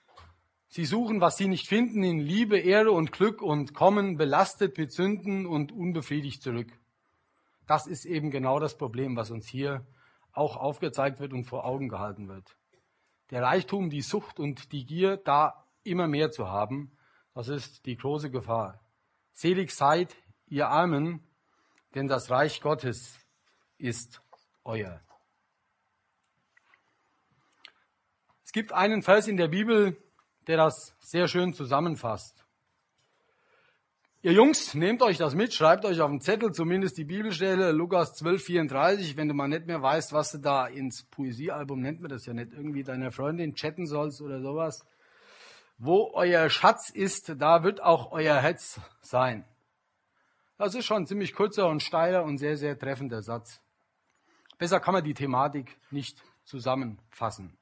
[0.70, 4.92] Sie suchen, was sie nicht finden, in Liebe, Ehre und Glück und kommen belastet mit
[4.92, 6.72] Sünden und unbefriedigt zurück.
[7.68, 9.86] Das ist eben genau das Problem, was uns hier
[10.32, 12.56] auch aufgezeigt wird und vor Augen gehalten wird.
[13.32, 16.98] Der Reichtum, die Sucht und die Gier, da immer mehr zu haben,
[17.34, 18.80] das ist die große Gefahr.
[19.32, 20.16] Selig seid,
[20.48, 21.26] ihr Armen,
[21.96, 23.18] denn das Reich Gottes
[23.78, 24.22] ist
[24.64, 25.02] euer.
[28.44, 29.96] Es gibt einen Vers in der Bibel,
[30.48, 32.41] der das sehr schön zusammenfasst.
[34.24, 38.14] Ihr Jungs, nehmt euch das mit, schreibt euch auf den Zettel zumindest die Bibelstelle Lukas
[38.14, 42.12] 12, 34, wenn du mal nicht mehr weißt, was du da ins Poesiealbum, nennt man
[42.12, 44.86] das ja nicht, irgendwie deiner Freundin chatten sollst oder sowas.
[45.80, 49.44] Wo euer Schatz ist, da wird auch euer Herz sein.
[50.60, 53.60] Das ist schon ein ziemlich kurzer und steiler und sehr, sehr treffender Satz.
[54.60, 57.58] Besser kann man die Thematik nicht zusammenfassen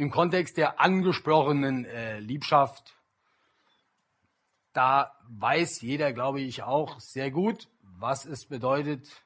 [0.00, 2.96] im Kontext der angesprochenen äh, Liebschaft,
[4.72, 9.24] da weiß jeder, glaube ich, auch sehr gut, was es bedeutet,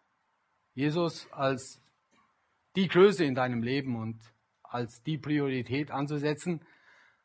[0.74, 1.80] Jesus als
[2.76, 4.20] die Größe in deinem Leben und
[4.62, 6.64] als die Priorität anzusetzen,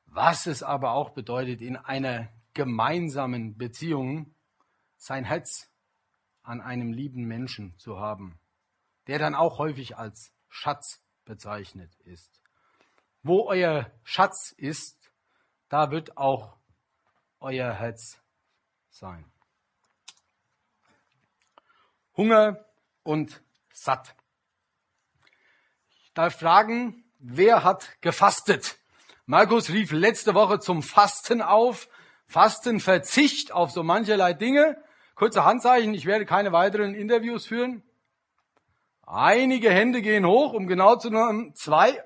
[0.05, 4.35] was es aber auch bedeutet, in einer gemeinsamen Beziehung
[4.97, 5.71] sein Herz
[6.43, 8.39] an einem lieben Menschen zu haben,
[9.07, 12.41] der dann auch häufig als Schatz bezeichnet ist.
[13.23, 15.11] Wo euer Schatz ist,
[15.69, 16.58] da wird auch
[17.39, 18.19] euer Herz
[18.89, 19.25] sein.
[22.17, 22.65] Hunger
[23.03, 23.41] und
[23.73, 24.15] satt.
[26.03, 28.77] Ich darf fragen, wer hat gefastet?
[29.25, 31.87] Markus rief letzte Woche zum Fasten auf.
[32.27, 34.83] Fasten, Verzicht auf so mancherlei Dinge.
[35.15, 37.83] Kurze Handzeichen, ich werde keine weiteren Interviews führen.
[39.03, 42.03] Einige Hände gehen hoch, um genau zu nehmen, zwei.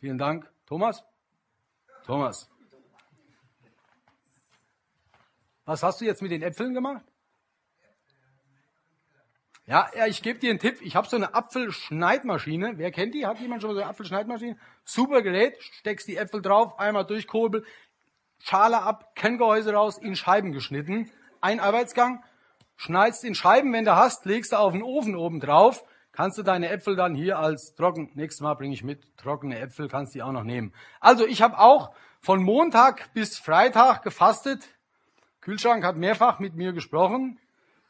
[0.00, 0.50] Vielen Dank.
[0.66, 1.04] Thomas?
[2.04, 2.50] Thomas.
[5.66, 7.04] Was hast du jetzt mit den Äpfeln gemacht?
[9.66, 10.78] Ja, ja ich gebe dir einen Tipp.
[10.80, 12.74] Ich habe so eine Apfelschneidmaschine.
[12.76, 13.26] Wer kennt die?
[13.26, 14.56] Hat jemand schon so eine Apfelschneidmaschine?
[14.84, 15.60] Super Gerät.
[15.60, 17.64] Steckst die Äpfel drauf, einmal durchkurbel,
[18.38, 21.10] Schale ab, Kenngehäuse raus, in Scheiben geschnitten.
[21.40, 22.22] Ein Arbeitsgang.
[22.76, 26.42] schneidest in Scheiben, wenn du hast, legst du auf den Ofen oben drauf, kannst du
[26.42, 30.22] deine Äpfel dann hier als trocken, nächstes Mal bringe ich mit, trockene Äpfel kannst die
[30.22, 30.74] auch noch nehmen.
[31.00, 34.75] Also ich habe auch von Montag bis Freitag gefastet.
[35.46, 37.38] Kühlschrank hat mehrfach mit mir gesprochen.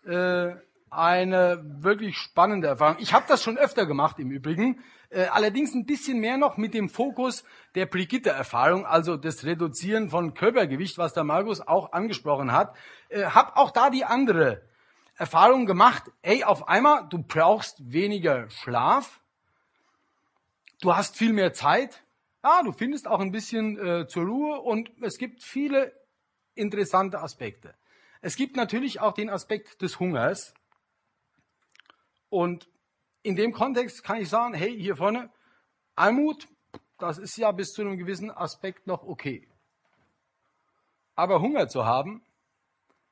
[0.05, 0.57] Äh,
[0.91, 2.99] eine wirklich spannende Erfahrung.
[3.01, 6.75] Ich habe das schon öfter gemacht im Übrigen, äh, allerdings ein bisschen mehr noch mit
[6.75, 12.77] dem Fokus der Brigitte-Erfahrung, also das Reduzieren von Körpergewicht, was der Markus auch angesprochen hat.
[13.09, 14.61] Äh, hab auch da die andere
[15.15, 16.03] Erfahrung gemacht.
[16.21, 19.23] Ey, auf einmal, du brauchst weniger Schlaf,
[20.83, 22.03] du hast viel mehr Zeit,
[22.45, 25.95] ja, du findest auch ein bisschen äh, zur Ruhe und es gibt viele
[26.57, 27.75] interessante Aspekte.
[28.21, 30.55] Es gibt natürlich auch den Aspekt des Hungers.
[32.29, 32.69] Und
[33.23, 35.31] in dem Kontext kann ich sagen, hey, hier vorne,
[35.95, 36.49] Almut,
[36.99, 39.49] das ist ja bis zu einem gewissen Aspekt noch okay.
[41.15, 42.23] Aber Hunger zu haben,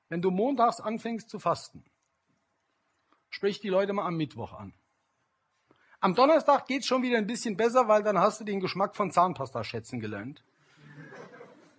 [0.09, 1.85] wenn du montags anfängst zu fasten,
[3.30, 4.74] sprich die Leute mal am Mittwoch an.
[6.00, 8.94] Am Donnerstag geht es schon wieder ein bisschen besser, weil dann hast du den Geschmack
[8.94, 10.44] von Zahnpasta schätzen gelernt.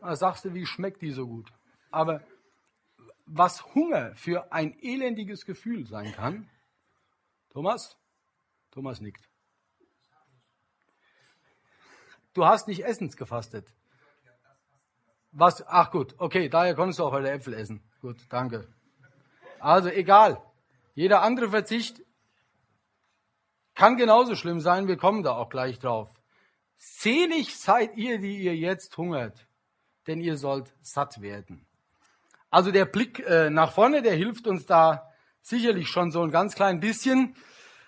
[0.05, 1.51] Da sagst du, wie schmeckt die so gut.
[1.89, 2.21] Aber
[3.25, 6.47] was Hunger für ein elendiges Gefühl sein kann,
[7.49, 7.97] Thomas?
[8.69, 9.27] Thomas nickt.
[12.33, 13.73] Du hast nicht Essens gefastet.
[15.31, 15.65] Was?
[15.65, 17.81] Ach gut, okay, daher konntest du auch heute Äpfel essen.
[17.99, 18.71] Gut, danke.
[19.59, 20.39] Also egal.
[20.93, 22.03] Jeder andere Verzicht
[23.73, 24.87] kann genauso schlimm sein.
[24.87, 26.13] Wir kommen da auch gleich drauf.
[26.77, 29.44] Selig seid ihr, die ihr jetzt hungert,
[30.07, 31.65] denn ihr sollt satt werden.
[32.49, 35.09] Also der Blick äh, nach vorne, der hilft uns da
[35.41, 37.35] sicherlich schon so ein ganz klein bisschen,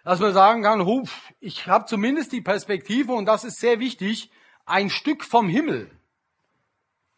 [0.03, 4.31] dass man sagen kann, huf, ich habe zumindest die Perspektive, und das ist sehr wichtig,
[4.65, 5.91] ein Stück vom Himmel.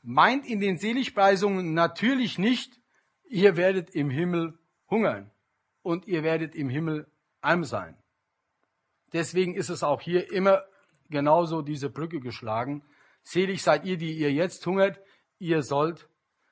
[0.01, 2.79] Meint in den Seligpreisungen natürlich nicht,
[3.27, 4.57] ihr werdet im Himmel
[4.89, 5.31] hungern
[5.81, 7.97] und ihr werdet im Himmel arm sein.
[9.13, 10.63] Deswegen ist es auch hier immer
[11.09, 12.83] genauso diese Brücke geschlagen.
[13.23, 14.99] Selig seid ihr, die ihr jetzt hungert,
[15.37, 16.09] ihr sollt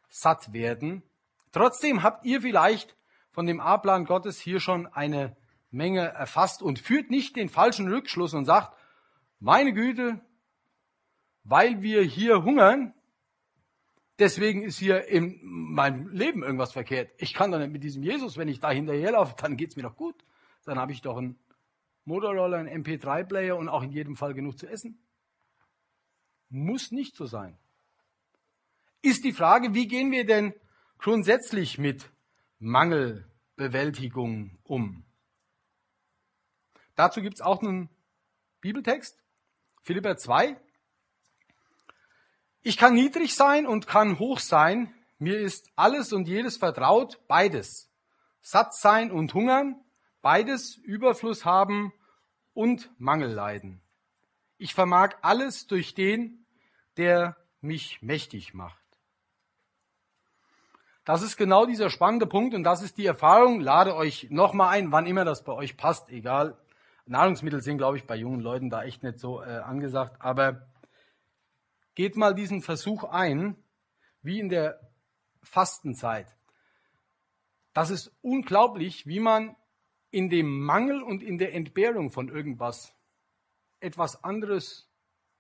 [0.10, 1.04] satt werden.
[1.52, 2.96] Trotzdem habt ihr vielleicht
[3.32, 5.36] von dem A-Plan Gottes hier schon eine
[5.70, 8.76] Menge erfasst und führt nicht den falschen Rückschluss und sagt,
[9.40, 10.22] meine Güte,
[11.44, 12.94] weil wir hier hungern,
[14.20, 17.12] deswegen ist hier in meinem Leben irgendwas verkehrt.
[17.18, 19.96] Ich kann doch nicht mit diesem Jesus, wenn ich da hinterherlaufe, dann geht's mir doch
[19.96, 20.16] gut.
[20.66, 21.40] Dann habe ich doch einen
[22.06, 25.00] Motorroller, einen MP3-Player und auch in jedem Fall genug zu essen.
[26.50, 27.58] Muss nicht so sein.
[29.02, 30.54] Ist die Frage, wie gehen wir denn
[30.98, 32.10] grundsätzlich mit
[32.60, 35.04] Mangelbewältigung um.
[36.96, 37.90] Dazu gibt es auch einen
[38.62, 39.22] Bibeltext,
[39.84, 40.60] Philipper 2.
[42.64, 47.90] Ich kann niedrig sein und kann hoch sein, mir ist alles und jedes vertraut, beides.
[48.42, 49.84] Satt sein und hungern,
[50.22, 51.94] beides Überfluss haben
[52.54, 53.82] und Mangel leiden.
[54.58, 56.46] Ich vermag alles durch den,
[56.98, 58.84] der mich mächtig macht.
[61.06, 63.62] Das ist genau dieser spannende Punkt und das ist die Erfahrung.
[63.62, 66.58] Lade euch nochmal ein, wann immer das bei euch passt, egal.
[67.06, 70.18] Nahrungsmittel sind, glaube ich, bei jungen Leuten da echt nicht so äh, angesagt.
[70.20, 70.68] Aber
[71.96, 73.56] geht mal diesen Versuch ein,
[74.22, 74.82] wie in der
[75.42, 76.36] Fastenzeit.
[77.74, 79.56] Das ist unglaublich, wie man
[80.12, 82.94] in dem Mangel und in der Entbehrung von irgendwas
[83.80, 84.90] etwas anderes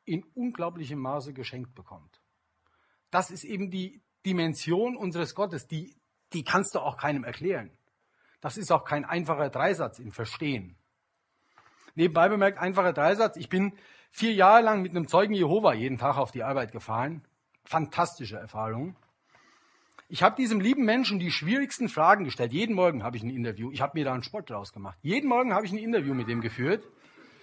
[0.06, 2.22] in unglaublichem Maße geschenkt bekommt.
[3.10, 5.96] Das ist eben die, Dimension unseres Gottes, die,
[6.34, 7.72] die kannst du auch keinem erklären.
[8.42, 10.76] Das ist auch kein einfacher Dreisatz im Verstehen.
[11.96, 13.38] Nebenbei bemerkt, einfacher Dreisatz.
[13.38, 13.74] Ich bin
[14.12, 17.26] vier Jahre lang mit einem Zeugen Jehova jeden Tag auf die Arbeit gefahren.
[17.64, 18.98] Fantastische Erfahrung.
[20.10, 22.52] Ich habe diesem lieben Menschen die schwierigsten Fragen gestellt.
[22.52, 23.72] Jeden Morgen habe ich ein Interview.
[23.72, 24.98] Ich habe mir da einen Sport draus gemacht.
[25.02, 26.88] Jeden Morgen habe ich ein Interview mit dem geführt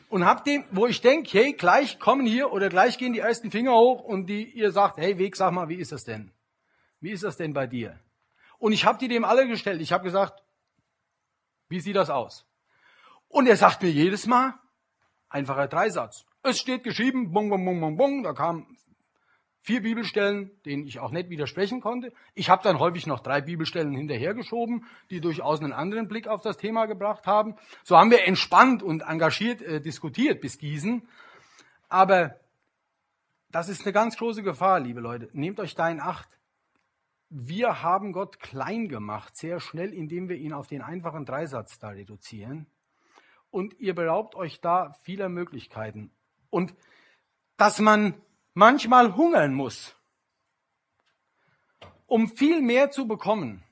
[0.09, 3.51] und habe dem, wo ich denke, hey, gleich kommen hier oder gleich gehen die ersten
[3.51, 6.33] Finger hoch und die ihr sagt, hey Weg, sag mal, wie ist das denn?
[7.01, 7.99] Wie ist das denn bei dir?
[8.59, 9.81] Und ich habe die dem alle gestellt.
[9.81, 10.43] Ich habe gesagt,
[11.69, 12.47] wie sieht das aus?
[13.29, 14.55] Und er sagt mir jedes Mal,
[15.29, 16.25] einfacher Dreisatz.
[16.43, 18.23] Es steht geschrieben, bung, bung, bung, bung, bung.
[18.23, 18.67] Da kamen
[19.65, 22.13] vier Bibelstellen, denen ich auch nicht widersprechen konnte.
[22.35, 26.57] Ich habe dann häufig noch drei Bibelstellen hinterhergeschoben, die durchaus einen anderen Blick auf das
[26.57, 27.57] Thema gebracht haben.
[27.83, 31.09] So haben wir entspannt und engagiert äh, diskutiert bis Gießen.
[31.89, 32.37] Aber
[33.51, 35.29] das ist eine ganz große Gefahr, liebe Leute.
[35.33, 36.29] Nehmt euch da in Acht
[37.37, 41.89] wir haben Gott klein gemacht, sehr schnell, indem wir ihn auf den einfachen Dreisatz da
[41.89, 42.69] reduzieren.
[43.51, 46.13] Und ihr beraubt euch da vieler Möglichkeiten.
[46.51, 46.77] Und
[47.57, 48.15] dass man
[48.55, 49.95] manchmal hungern muss,
[52.07, 53.63] um viel mehr zu bekommen,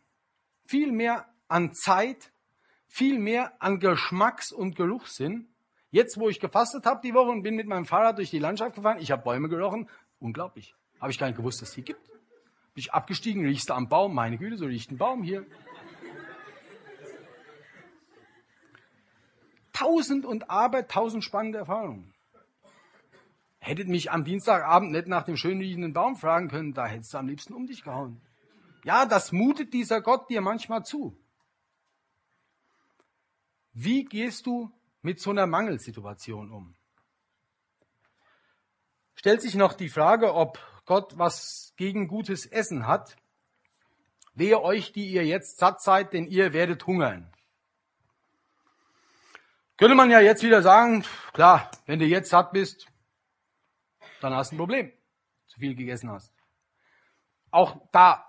[0.66, 2.32] viel mehr an Zeit,
[2.88, 5.48] viel mehr an Geschmacks- und Geruchssinn.
[5.90, 8.74] Jetzt, wo ich gefastet habe die Woche und bin mit meinem Fahrrad durch die Landschaft
[8.74, 10.74] gefahren, ich habe Bäume gerochen, unglaublich.
[11.00, 12.04] Habe ich gar nicht gewusst, dass es die gibt.
[12.06, 15.46] Bin ich abgestiegen, riechst am Baum, meine Güte, so riecht ein Baum hier.
[19.72, 22.11] Tausend und aber tausend spannende Erfahrungen.
[23.64, 27.18] Hättet mich am Dienstagabend nicht nach dem schön riechenden Baum fragen können, da hättest du
[27.18, 28.20] am liebsten um dich gehauen.
[28.82, 31.16] Ja, das mutet dieser Gott dir manchmal zu.
[33.72, 36.74] Wie gehst du mit so einer Mangelsituation um?
[39.14, 43.16] Stellt sich noch die Frage, ob Gott was gegen gutes Essen hat.
[44.34, 47.32] Wehe euch, die ihr jetzt satt seid, denn ihr werdet hungern.
[49.76, 52.91] Könnte man ja jetzt wieder sagen, klar, wenn du jetzt satt bist,
[54.22, 54.92] dann hast du ein Problem,
[55.46, 56.32] zu viel gegessen hast.
[57.50, 58.24] Auch da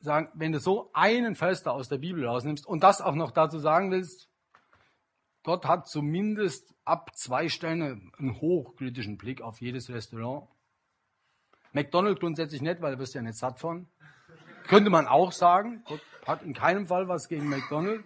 [0.00, 3.58] sagen, wenn du so einen da aus der Bibel rausnimmst und das auch noch dazu
[3.58, 4.28] sagen willst,
[5.42, 10.48] Gott hat zumindest ab zwei Sterne einen hochkritischen Blick auf jedes Restaurant.
[11.72, 13.86] McDonald's grundsätzlich nicht, weil du wirst ja nicht satt von.
[14.66, 15.84] Könnte man auch sagen.
[15.86, 18.04] Gott hat in keinem Fall was gegen McDonald's.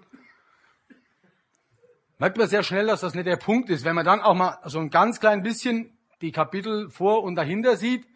[2.18, 3.84] Merkt man sehr schnell, dass das nicht der Punkt ist.
[3.84, 7.76] Wenn man dann auch mal so ein ganz klein bisschen die Kapitel vor und dahinter
[7.76, 8.06] sieht,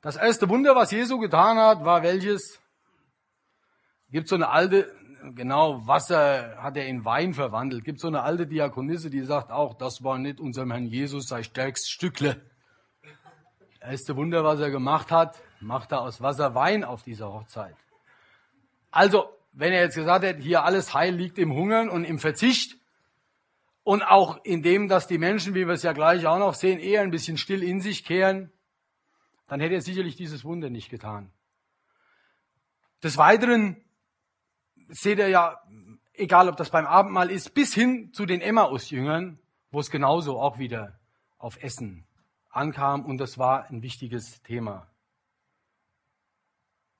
[0.00, 2.60] das erste Wunder, was Jesu getan hat, war welches?
[4.10, 4.94] Gibt so eine alte
[5.34, 7.84] genau, Wasser hat er in Wein verwandelt.
[7.84, 11.44] Gibt so eine alte Diakonisse, die sagt auch, das war nicht unserem Herrn Jesus sein
[11.44, 12.40] stärkstes Stückle.
[13.80, 17.76] Erste Wunder, was er gemacht hat, macht er aus Wasser Wein auf dieser Hochzeit.
[18.90, 22.77] Also, wenn er jetzt gesagt hätte, hier alles Heil liegt im Hungern und im Verzicht
[23.88, 26.78] und auch in dem, dass die Menschen, wie wir es ja gleich auch noch sehen,
[26.78, 28.52] eher ein bisschen still in sich kehren,
[29.46, 31.32] dann hätte er sicherlich dieses Wunder nicht getan.
[33.02, 33.82] Des Weiteren
[34.88, 35.62] seht ihr ja,
[36.12, 39.38] egal ob das beim Abendmahl ist, bis hin zu den Emmaus-Jüngern,
[39.70, 41.00] wo es genauso auch wieder
[41.38, 42.06] auf Essen
[42.50, 44.86] ankam und das war ein wichtiges Thema.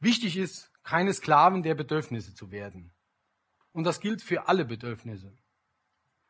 [0.01, 2.95] Wichtig ist, keine Sklaven der Bedürfnisse zu werden.
[3.73, 5.37] Und das gilt für alle Bedürfnisse.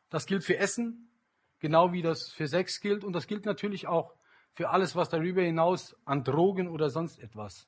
[0.09, 1.11] Das gilt für Essen,
[1.59, 3.03] genau wie das für Sex gilt.
[3.03, 4.15] Und das gilt natürlich auch
[4.53, 7.67] für alles, was darüber hinaus an Drogen oder sonst etwas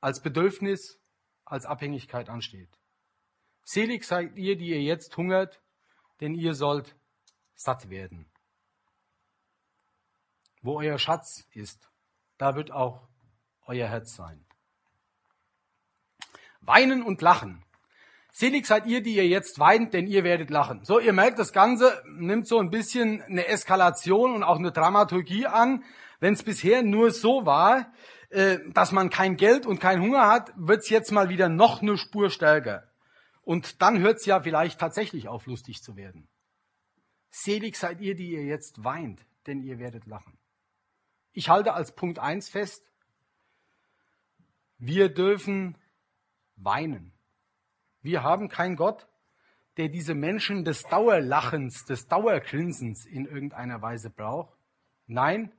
[0.00, 1.00] als Bedürfnis
[1.44, 2.68] als Abhängigkeit ansteht.
[3.64, 5.60] Selig seid ihr, die ihr jetzt hungert,
[6.20, 6.96] denn ihr sollt
[7.54, 8.30] satt werden.
[10.62, 11.90] Wo euer Schatz ist,
[12.36, 13.08] da wird auch
[13.66, 14.44] euer Herz sein.
[16.60, 17.64] Weinen und lachen.
[18.38, 20.84] Selig seid ihr, die ihr jetzt weint, denn ihr werdet lachen.
[20.84, 25.46] So, ihr merkt, das Ganze nimmt so ein bisschen eine Eskalation und auch eine Dramaturgie
[25.46, 25.82] an.
[26.20, 27.92] Wenn es bisher nur so war,
[28.30, 31.98] äh, dass man kein Geld und kein Hunger hat, wird's jetzt mal wieder noch eine
[31.98, 32.88] Spur stärker.
[33.42, 36.28] Und dann hört's ja vielleicht tatsächlich auf, lustig zu werden.
[37.30, 40.38] Selig seid ihr, die ihr jetzt weint, denn ihr werdet lachen.
[41.32, 42.88] Ich halte als Punkt eins fest,
[44.76, 45.76] wir dürfen
[46.54, 47.17] weinen.
[48.08, 49.06] Wir haben keinen Gott,
[49.76, 54.56] der diese Menschen des Dauerlachens, des Dauergrinsens in irgendeiner Weise braucht.
[55.06, 55.52] Nein,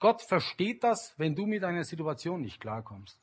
[0.00, 3.22] Gott versteht das, wenn du mit deiner Situation nicht klarkommst.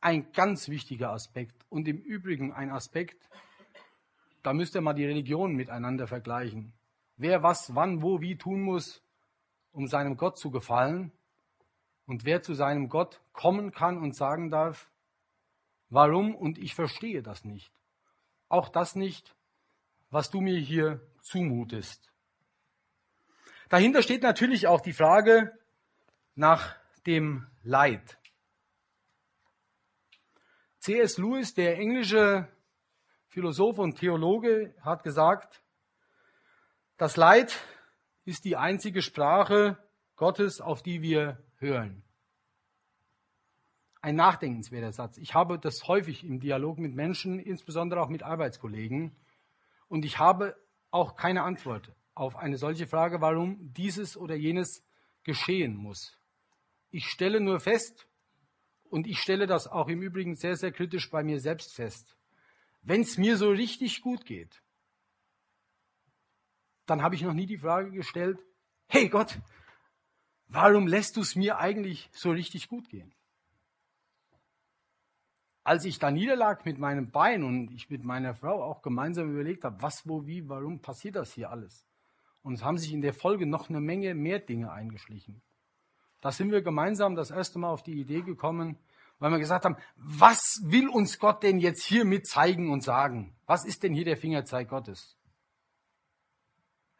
[0.00, 3.28] Ein ganz wichtiger Aspekt und im Übrigen ein Aspekt,
[4.44, 6.72] da müsst ihr mal die Religionen miteinander vergleichen.
[7.16, 9.02] Wer was, wann, wo, wie tun muss,
[9.72, 11.10] um seinem Gott zu gefallen
[12.06, 14.88] und wer zu seinem Gott kommen kann und sagen darf,
[15.88, 17.72] warum und ich verstehe das nicht.
[18.48, 19.34] Auch das nicht,
[20.10, 22.12] was du mir hier zumutest.
[23.68, 25.52] Dahinter steht natürlich auch die Frage
[26.34, 26.76] nach
[27.06, 28.18] dem Leid.
[30.78, 31.18] C.S.
[31.18, 32.48] Lewis, der englische
[33.28, 35.62] Philosoph und Theologe, hat gesagt,
[36.96, 37.58] das Leid
[38.24, 39.78] ist die einzige Sprache
[40.14, 42.05] Gottes, auf die wir hören.
[44.06, 45.18] Ein nachdenkenswerter Satz.
[45.18, 49.16] Ich habe das häufig im Dialog mit Menschen, insbesondere auch mit Arbeitskollegen,
[49.88, 50.56] und ich habe
[50.92, 54.84] auch keine Antwort auf eine solche Frage, warum dieses oder jenes
[55.24, 56.20] geschehen muss.
[56.92, 58.06] Ich stelle nur fest,
[58.90, 62.16] und ich stelle das auch im Übrigen sehr, sehr kritisch bei mir selbst fest,
[62.82, 64.62] wenn es mir so richtig gut geht,
[66.86, 68.38] dann habe ich noch nie die Frage gestellt,
[68.86, 69.40] hey Gott,
[70.46, 73.12] warum lässt du es mir eigentlich so richtig gut gehen?
[75.66, 79.64] Als ich da niederlag mit meinem Bein und ich mit meiner Frau auch gemeinsam überlegt
[79.64, 81.84] habe, was, wo, wie, warum passiert das hier alles?
[82.44, 85.42] Und es haben sich in der Folge noch eine Menge mehr Dinge eingeschlichen.
[86.20, 88.78] Da sind wir gemeinsam das erste Mal auf die Idee gekommen,
[89.18, 93.34] weil wir gesagt haben, was will uns Gott denn jetzt hiermit zeigen und sagen?
[93.46, 95.18] Was ist denn hier der Fingerzeig Gottes?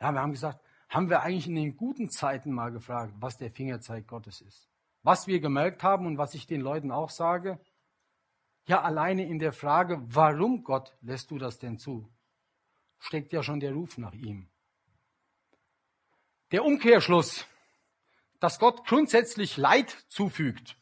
[0.01, 3.53] Ja, wir haben gesagt, haben wir eigentlich in den guten Zeiten mal gefragt, was der
[3.53, 4.69] Fingerzeig Gottes ist?
[5.05, 7.61] Was wir gemerkt haben und was ich den Leuten auch sage?
[8.67, 12.12] Ja, alleine in der Frage, warum Gott lässt du das denn zu,
[12.99, 14.49] steckt ja schon der Ruf nach ihm.
[16.51, 17.47] Der Umkehrschluss,
[18.41, 20.77] dass Gott grundsätzlich Leid zufügt,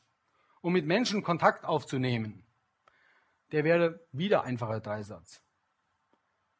[0.62, 2.44] um mit Menschen Kontakt aufzunehmen,
[3.52, 5.42] der wäre wieder einfacher Dreisatz.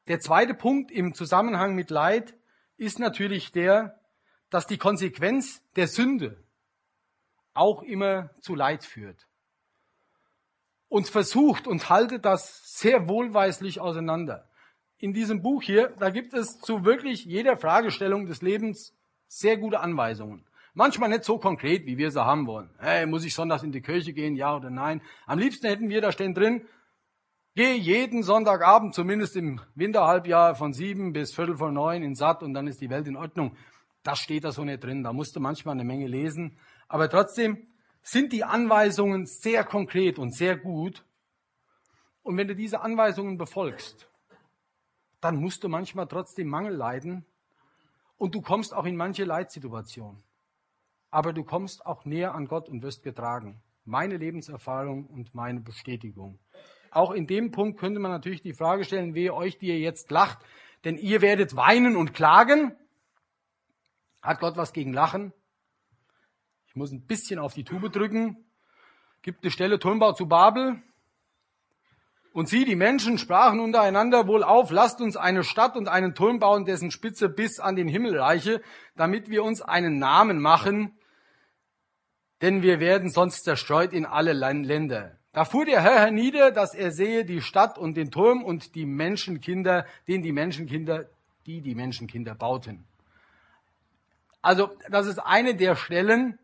[0.08, 2.36] Der zweite Punkt im Zusammenhang mit Leid
[2.76, 3.98] ist natürlich der,
[4.50, 6.44] dass die Konsequenz der Sünde
[7.54, 9.26] auch immer zu Leid führt.
[10.88, 14.48] Und versucht und haltet das sehr wohlweislich auseinander.
[14.98, 18.94] In diesem Buch hier, da gibt es zu wirklich jeder Fragestellung des Lebens
[19.26, 20.46] sehr gute Anweisungen.
[20.72, 22.70] Manchmal nicht so konkret, wie wir sie haben wollen.
[22.78, 25.02] Hey, muss ich sonntags in die Kirche gehen, ja oder nein?
[25.26, 26.66] Am liebsten hätten wir da stehen drin,
[27.54, 32.54] geh jeden Sonntagabend, zumindest im Winterhalbjahr, von sieben bis viertel vor neun in Satt und
[32.54, 33.56] dann ist die Welt in Ordnung.
[34.02, 35.02] Das steht da so nicht drin.
[35.02, 36.58] Da musst du manchmal eine Menge lesen.
[36.88, 37.66] Aber trotzdem
[38.04, 41.04] sind die Anweisungen sehr konkret und sehr gut.
[42.22, 44.08] Und wenn du diese Anweisungen befolgst,
[45.20, 47.26] dann musst du manchmal trotzdem Mangel leiden
[48.16, 50.22] und du kommst auch in manche Leitsituationen
[51.14, 53.62] aber du kommst auch näher an Gott und wirst getragen.
[53.84, 56.40] Meine Lebenserfahrung und meine Bestätigung.
[56.90, 60.10] Auch in dem Punkt könnte man natürlich die Frage stellen, wehe euch, die ihr jetzt
[60.10, 60.38] lacht,
[60.82, 62.74] denn ihr werdet weinen und klagen.
[64.22, 65.32] Hat Gott was gegen Lachen?
[66.74, 68.36] Ich muss ein bisschen auf die Tube drücken.
[69.22, 70.82] Gibt eine Stelle Turmbau zu Babel.
[72.32, 76.40] Und sie, die Menschen, sprachen untereinander wohl auf, lasst uns eine Stadt und einen Turm
[76.40, 78.60] bauen, dessen Spitze bis an den Himmel reiche,
[78.96, 80.98] damit wir uns einen Namen machen,
[82.42, 85.16] denn wir werden sonst zerstreut in alle Länder.
[85.32, 88.84] Da fuhr der Herr hernieder, dass er sehe die Stadt und den Turm und die
[88.84, 91.04] Menschenkinder, den die Menschenkinder,
[91.46, 92.84] die die Menschenkinder bauten.
[94.42, 96.36] Also, das ist eine der Stellen,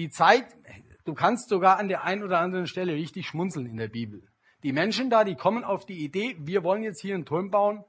[0.00, 0.56] die zeigt,
[1.04, 4.26] du kannst sogar an der einen oder anderen Stelle richtig schmunzeln in der Bibel.
[4.62, 7.84] Die Menschen da, die kommen auf die Idee, wir wollen jetzt hier einen Turm bauen,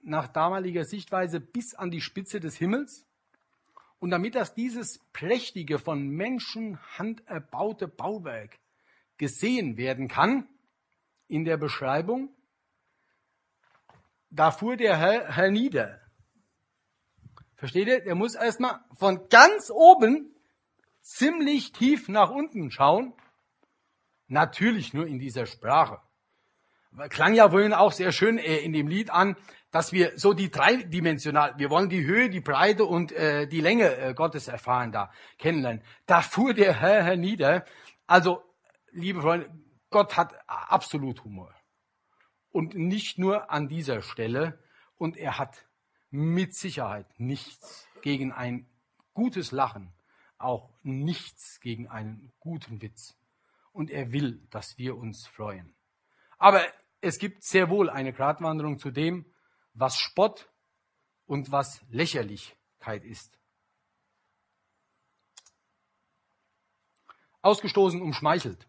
[0.00, 3.06] nach damaliger Sichtweise bis an die Spitze des Himmels.
[3.98, 8.58] Und damit das dieses prächtige, von Menschenhand erbaute Bauwerk
[9.18, 10.48] gesehen werden kann,
[11.28, 12.34] in der Beschreibung,
[14.30, 16.00] da fuhr der Herr hernieder.
[17.56, 18.00] Versteht ihr?
[18.00, 20.34] Der muss erstmal von ganz oben
[21.16, 23.12] ziemlich tief nach unten schauen.
[24.28, 26.00] Natürlich nur in dieser Sprache
[27.08, 29.36] klang ja vorhin auch sehr schön äh, in dem Lied an,
[29.70, 33.96] dass wir so die dreidimensional, wir wollen die Höhe, die Breite und äh, die Länge
[33.96, 35.82] äh, Gottes erfahren da, kennenlernen.
[36.06, 37.64] Da fuhr der Herr hernieder.
[38.06, 38.42] Also,
[38.90, 39.48] liebe Freunde,
[39.90, 41.54] Gott hat absolut Humor.
[42.50, 44.58] Und nicht nur an dieser Stelle.
[44.96, 45.66] Und er hat
[46.10, 48.66] mit Sicherheit nichts gegen ein
[49.14, 49.92] gutes Lachen,
[50.40, 53.16] auch nichts gegen einen guten Witz.
[53.72, 55.74] Und er will, dass wir uns freuen.
[56.38, 56.62] Aber
[57.00, 59.24] es gibt sehr wohl eine Gratwanderung zu dem,
[59.74, 60.50] was Spott
[61.26, 63.38] und was Lächerlichkeit ist.
[67.42, 68.66] Ausgestoßen umschmeichelt.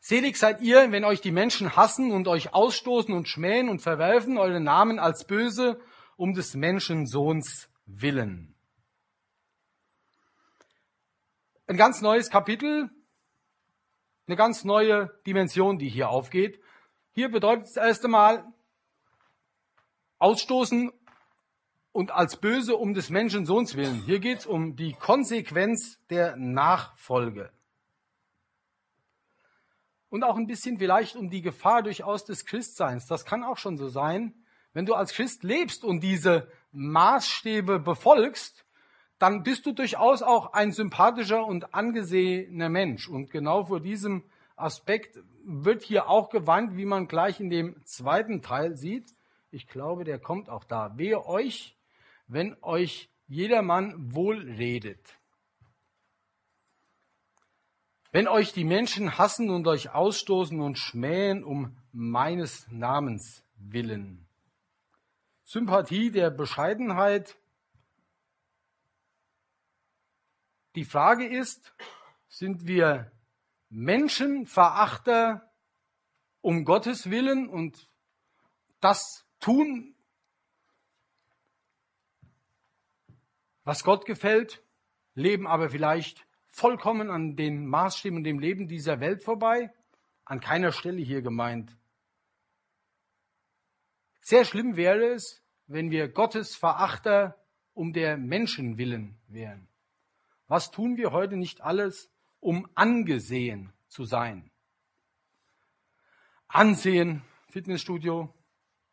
[0.00, 4.36] Selig seid ihr, wenn euch die Menschen hassen und euch ausstoßen und schmähen und verwerfen
[4.36, 5.80] eure Namen als böse
[6.16, 8.51] um des Menschensohns willen.
[11.66, 12.90] Ein ganz neues Kapitel
[14.26, 16.60] eine ganz neue Dimension, die hier aufgeht.
[17.12, 18.44] Hier bedeutet es erst einmal
[20.18, 20.92] ausstoßen
[21.92, 24.02] und als böse um des Menschensohns willen.
[24.04, 27.52] Hier geht es um die Konsequenz der Nachfolge.
[30.08, 33.06] Und auch ein bisschen vielleicht um die Gefahr durchaus des Christseins.
[33.06, 34.34] Das kann auch schon so sein.
[34.72, 38.64] Wenn du als Christ lebst und diese Maßstäbe befolgst,
[39.22, 43.08] dann bist du durchaus auch ein sympathischer und angesehener Mensch.
[43.08, 44.24] Und genau vor diesem
[44.56, 49.14] Aspekt wird hier auch gewandt, wie man gleich in dem zweiten Teil sieht.
[49.52, 50.98] Ich glaube, der kommt auch da.
[50.98, 51.76] Wehe euch,
[52.26, 55.20] wenn euch jedermann wohl redet.
[58.10, 64.26] Wenn euch die Menschen hassen und euch ausstoßen und schmähen um meines Namens willen.
[65.44, 67.36] Sympathie der Bescheidenheit
[70.74, 71.74] Die Frage ist,
[72.28, 73.12] sind wir
[73.68, 75.52] Menschenverachter
[76.40, 77.88] um Gottes Willen und
[78.80, 79.94] das tun,
[83.64, 84.62] was Gott gefällt,
[85.14, 89.72] leben aber vielleicht vollkommen an den Maßstäben und dem Leben dieser Welt vorbei?
[90.24, 91.76] An keiner Stelle hier gemeint.
[94.20, 97.38] Sehr schlimm wäre es, wenn wir Gottes Verachter
[97.74, 99.68] um der Menschen willen wären.
[100.52, 104.50] Was tun wir heute nicht alles, um angesehen zu sein?
[106.46, 108.34] Ansehen, Fitnessstudio,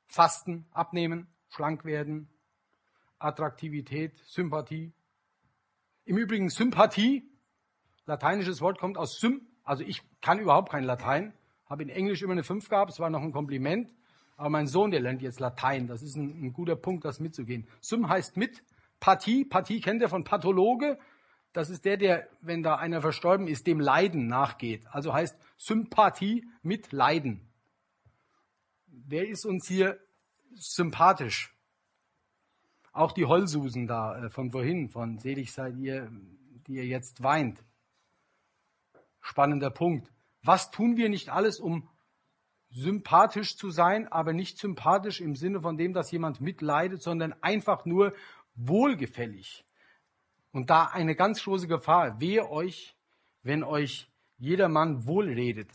[0.06, 2.30] Fasten, Abnehmen, schlank werden,
[3.18, 4.94] Attraktivität, Sympathie.
[6.06, 7.30] Im Übrigen Sympathie,
[8.06, 11.34] lateinisches Wort kommt aus Sym, also ich kann überhaupt kein Latein,
[11.66, 13.94] habe in Englisch immer eine 5 gehabt, es war noch ein Kompliment,
[14.38, 17.68] aber mein Sohn, der lernt jetzt Latein, das ist ein, ein guter Punkt, das mitzugehen.
[17.82, 18.64] Sym heißt mit,
[19.02, 20.98] Pathie, Pathie kennt ihr von Pathologe,
[21.54, 24.86] das ist der, der, wenn da einer verstorben ist, dem Leiden nachgeht.
[24.92, 27.50] Also heißt Sympathie mit Leiden.
[28.88, 30.00] Wer ist uns hier
[30.54, 31.56] sympathisch?
[32.92, 36.12] Auch die Heulsusen da äh, von vorhin, von selig seid ihr,
[36.68, 37.64] die ihr jetzt weint.
[39.22, 40.12] Spannender Punkt.
[40.44, 41.90] Was tun wir nicht alles, um
[42.70, 47.86] sympathisch zu sein, aber nicht sympathisch im Sinne von dem, dass jemand mitleidet, sondern einfach
[47.86, 48.14] nur
[48.56, 49.66] wohlgefällig.
[50.52, 52.20] Und da eine ganz große Gefahr.
[52.20, 52.96] Wehe euch,
[53.44, 55.70] wenn euch jedermann wohlredet.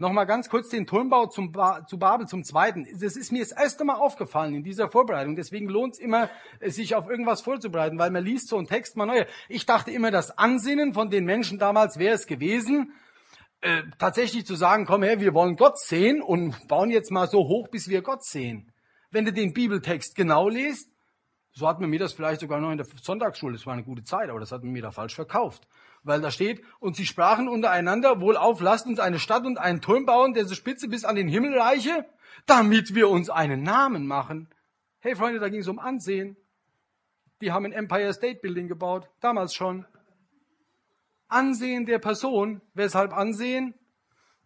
[0.00, 2.86] Nochmal ganz kurz den Turmbau zum ba zu Babel zum Zweiten.
[2.98, 5.36] Das ist mir das erste Mal aufgefallen in dieser Vorbereitung.
[5.36, 6.30] Deswegen lohnt es immer,
[6.62, 9.26] sich auf irgendwas vorzubereiten, weil man liest so einen Text mal neu.
[9.50, 12.94] Ich dachte immer, das Ansinnen von den Menschen damals wäre es gewesen,
[13.60, 17.40] äh, tatsächlich zu sagen, komm her, wir wollen Gott sehen und bauen jetzt mal so
[17.40, 18.72] hoch, bis wir Gott sehen.
[19.10, 20.89] Wenn du den Bibeltext genau liest,
[21.52, 24.04] so hat man mir das vielleicht sogar noch in der Sonntagsschule, das war eine gute
[24.04, 25.66] Zeit, aber das hat man mir da falsch verkauft.
[26.02, 29.80] Weil da steht, und sie sprachen untereinander, wohl auf, lasst uns eine Stadt und einen
[29.80, 32.06] Turm bauen, der so spitze bis an den Himmel reiche,
[32.46, 34.48] damit wir uns einen Namen machen.
[35.00, 36.36] Hey Freunde, da ging es um Ansehen.
[37.40, 39.86] Die haben ein Empire State Building gebaut, damals schon.
[41.28, 42.60] Ansehen der Person.
[42.74, 43.74] Weshalb Ansehen?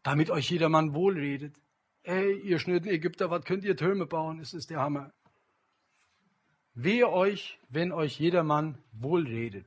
[0.03, 1.57] Damit euch jedermann wohlredet.
[2.03, 4.39] Ey, ihr schnöden Ägypter, was könnt ihr Türme bauen?
[4.39, 5.13] Es ist der Hammer.
[6.75, 9.67] Wehe euch, wenn euch jedermann wohlredet.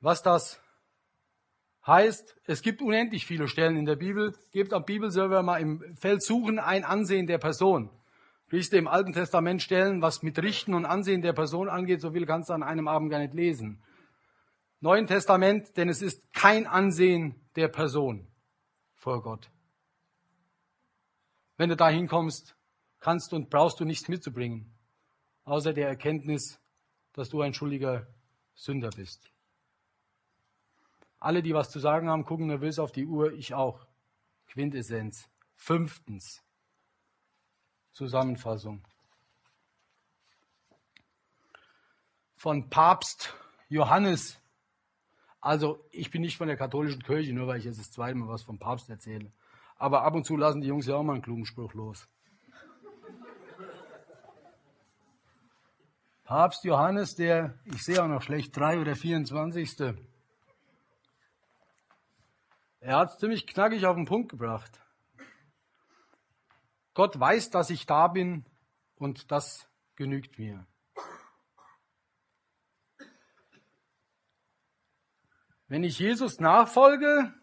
[0.00, 0.60] Was das
[1.86, 4.34] heißt, es gibt unendlich viele Stellen in der Bibel.
[4.52, 7.90] Gebt am Bibelserver mal im Feld Suchen ein Ansehen der Person.
[8.50, 12.26] Liest im Alten Testament Stellen, was mit Richten und Ansehen der Person angeht, so viel
[12.26, 13.82] kannst du an einem Abend gar nicht lesen.
[14.80, 18.26] Neuen Testament, denn es ist kein Ansehen der Person
[18.94, 19.50] vor Gott.
[21.56, 22.56] Wenn du da hinkommst,
[23.00, 24.72] kannst und brauchst du nichts mitzubringen,
[25.44, 26.60] außer der Erkenntnis,
[27.12, 28.06] dass du ein schuldiger
[28.54, 29.30] Sünder bist.
[31.18, 33.86] Alle, die was zu sagen haben, gucken nervös auf die Uhr, ich auch.
[34.48, 35.28] Quintessenz.
[35.54, 36.42] Fünftens.
[37.92, 38.82] Zusammenfassung.
[42.36, 43.34] Von Papst
[43.68, 44.40] Johannes.
[45.42, 48.28] Also, ich bin nicht von der katholischen Kirche, nur weil ich jetzt das zweite Mal
[48.28, 49.30] was vom Papst erzähle.
[49.76, 52.08] Aber ab und zu lassen die Jungs ja auch mal einen klugen Spruch los.
[56.30, 59.96] Papst Johannes, der, ich sehe auch noch schlecht, drei oder 24.
[62.78, 64.80] Er hat es ziemlich knackig auf den Punkt gebracht.
[66.94, 68.46] Gott weiß, dass ich da bin
[68.94, 70.64] und das genügt mir.
[75.66, 77.34] Wenn ich Jesus nachfolge,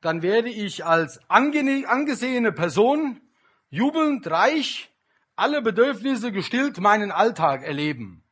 [0.00, 3.20] dann werde ich als angesehene Person
[3.70, 4.91] jubelnd, reich,
[5.36, 8.22] alle Bedürfnisse gestillt meinen Alltag erleben.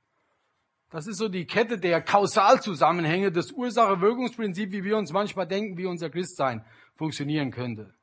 [0.90, 5.86] Das ist so die Kette der Kausalzusammenhänge, des Ursache-Wirkungsprinzip, wie wir uns manchmal denken, wie
[5.86, 6.64] unser Christsein
[6.96, 7.94] funktionieren könnte.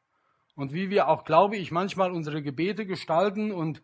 [0.55, 3.83] Und wie wir auch, glaube ich, manchmal unsere Gebete gestalten und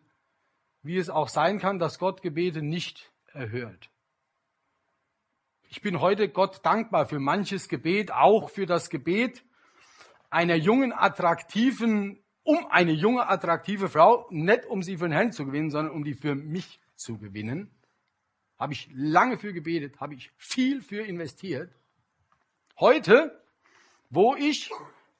[0.82, 3.90] wie es auch sein kann, dass Gott Gebete nicht erhört.
[5.68, 9.44] Ich bin heute Gott dankbar für manches Gebet, auch für das Gebet
[10.30, 15.46] einer jungen, attraktiven, um eine junge, attraktive Frau, nicht um sie für den Herrn zu
[15.46, 17.70] gewinnen, sondern um die für mich zu gewinnen.
[18.58, 21.72] Habe ich lange für gebetet, habe ich viel für investiert.
[22.78, 23.42] Heute,
[24.10, 24.70] wo ich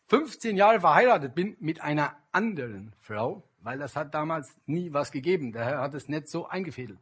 [0.09, 5.53] 15 Jahre verheiratet bin mit einer anderen Frau, weil das hat damals nie was gegeben,
[5.53, 7.01] der Herr hat es nicht so eingefädelt,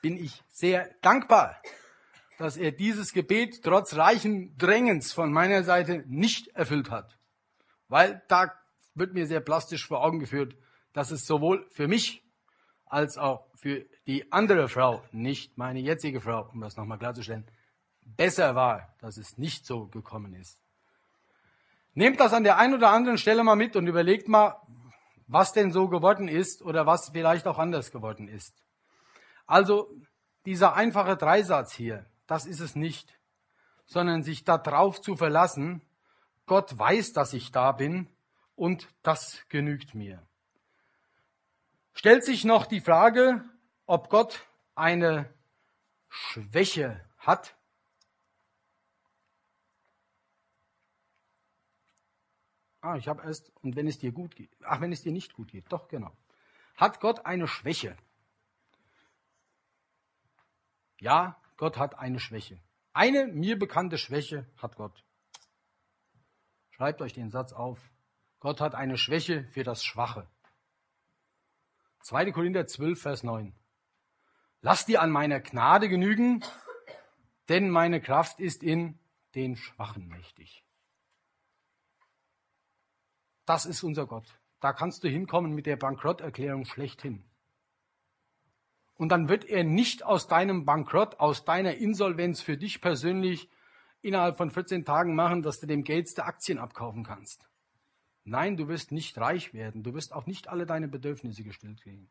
[0.00, 1.60] bin ich sehr dankbar,
[2.38, 7.18] dass er dieses Gebet trotz reichen Drängens von meiner Seite nicht erfüllt hat.
[7.88, 8.52] Weil da
[8.94, 10.56] wird mir sehr plastisch vor Augen geführt,
[10.92, 12.22] dass es sowohl für mich
[12.86, 17.46] als auch für die andere Frau, nicht meine jetzige Frau, um das nochmal klarzustellen,
[18.04, 20.60] besser war, dass es nicht so gekommen ist.
[21.94, 24.60] Nehmt das an der einen oder anderen Stelle mal mit und überlegt mal,
[25.26, 28.62] was denn so geworden ist oder was vielleicht auch anders geworden ist.
[29.46, 29.90] Also
[30.44, 32.06] dieser einfache Dreisatz hier.
[32.26, 33.18] das ist es nicht,
[33.84, 35.82] sondern sich darauf zu verlassen,
[36.46, 38.08] Gott weiß, dass ich da bin
[38.54, 40.26] und das genügt mir.
[41.94, 43.44] Stellt sich noch die Frage,
[43.86, 45.32] ob Gott eine
[46.08, 47.56] Schwäche hat?
[52.80, 55.34] Ah, ich habe erst, und wenn es dir gut geht, ach, wenn es dir nicht
[55.34, 56.16] gut geht, doch, genau.
[56.76, 57.96] Hat Gott eine Schwäche?
[60.98, 62.60] Ja, Gott hat eine Schwäche.
[62.92, 65.04] Eine mir bekannte Schwäche hat Gott.
[66.70, 67.91] Schreibt euch den Satz auf.
[68.42, 70.26] Gott hat eine Schwäche für das Schwache.
[72.00, 72.32] 2.
[72.32, 73.54] Korinther 12, Vers 9.
[74.62, 76.44] Lass dir an meiner Gnade genügen,
[77.48, 78.98] denn meine Kraft ist in
[79.36, 80.64] den Schwachen mächtig.
[83.44, 84.26] Das ist unser Gott.
[84.58, 87.22] Da kannst du hinkommen mit der Bankrotterklärung schlechthin.
[88.94, 93.48] Und dann wird er nicht aus deinem Bankrott, aus deiner Insolvenz für dich persönlich
[94.00, 97.48] innerhalb von 14 Tagen machen, dass du dem der Aktien abkaufen kannst.
[98.24, 99.82] Nein, du wirst nicht reich werden.
[99.82, 102.08] Du wirst auch nicht alle deine Bedürfnisse gestillt kriegen.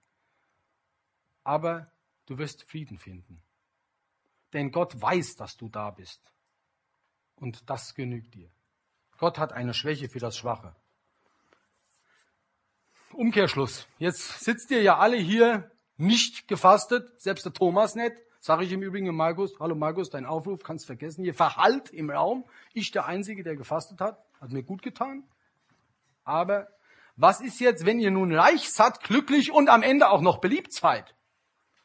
[1.44, 1.92] Aber
[2.26, 3.42] du wirst Frieden finden.
[4.54, 6.22] Denn Gott weiß, dass du da bist.
[7.36, 8.52] Und das genügt dir.
[9.18, 10.76] Gott hat eine Schwäche für das Schwache.
[13.14, 13.88] Umkehrschluss.
[13.98, 18.16] Jetzt sitzt ihr ja alle hier nicht gefastet, selbst der Thomas nicht.
[18.40, 21.24] Sage ich im Übrigen Markus, hallo Markus, dein Aufruf kannst vergessen.
[21.24, 22.46] Hier verhallt im Raum.
[22.74, 24.18] Ich der Einzige, der gefastet hat.
[24.40, 25.24] Hat mir gut getan.
[26.24, 26.68] Aber
[27.16, 30.74] was ist jetzt, wenn ihr nun reich satt, glücklich und am Ende auch noch beliebt
[30.74, 31.16] seid?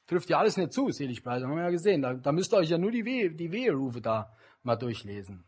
[0.07, 2.03] Trifft ja alles nicht zu, selig bleiben, haben wir ja gesehen.
[2.03, 4.33] Da, da müsst ihr euch ja nur die, Wehe, die Weherufe da
[4.63, 5.45] mal durchlesen.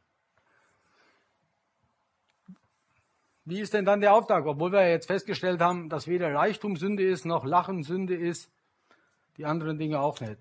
[3.44, 4.44] Wie ist denn dann der Auftrag?
[4.44, 8.50] Obwohl wir jetzt festgestellt haben, dass weder Reichtum Sünde ist, noch Lachen Sünde ist,
[9.38, 10.38] die anderen Dinge auch nicht.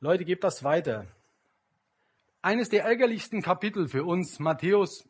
[0.00, 1.06] Leute, gebt das weiter.
[2.42, 5.08] Eines der ärgerlichsten Kapitel für uns, Matthäus,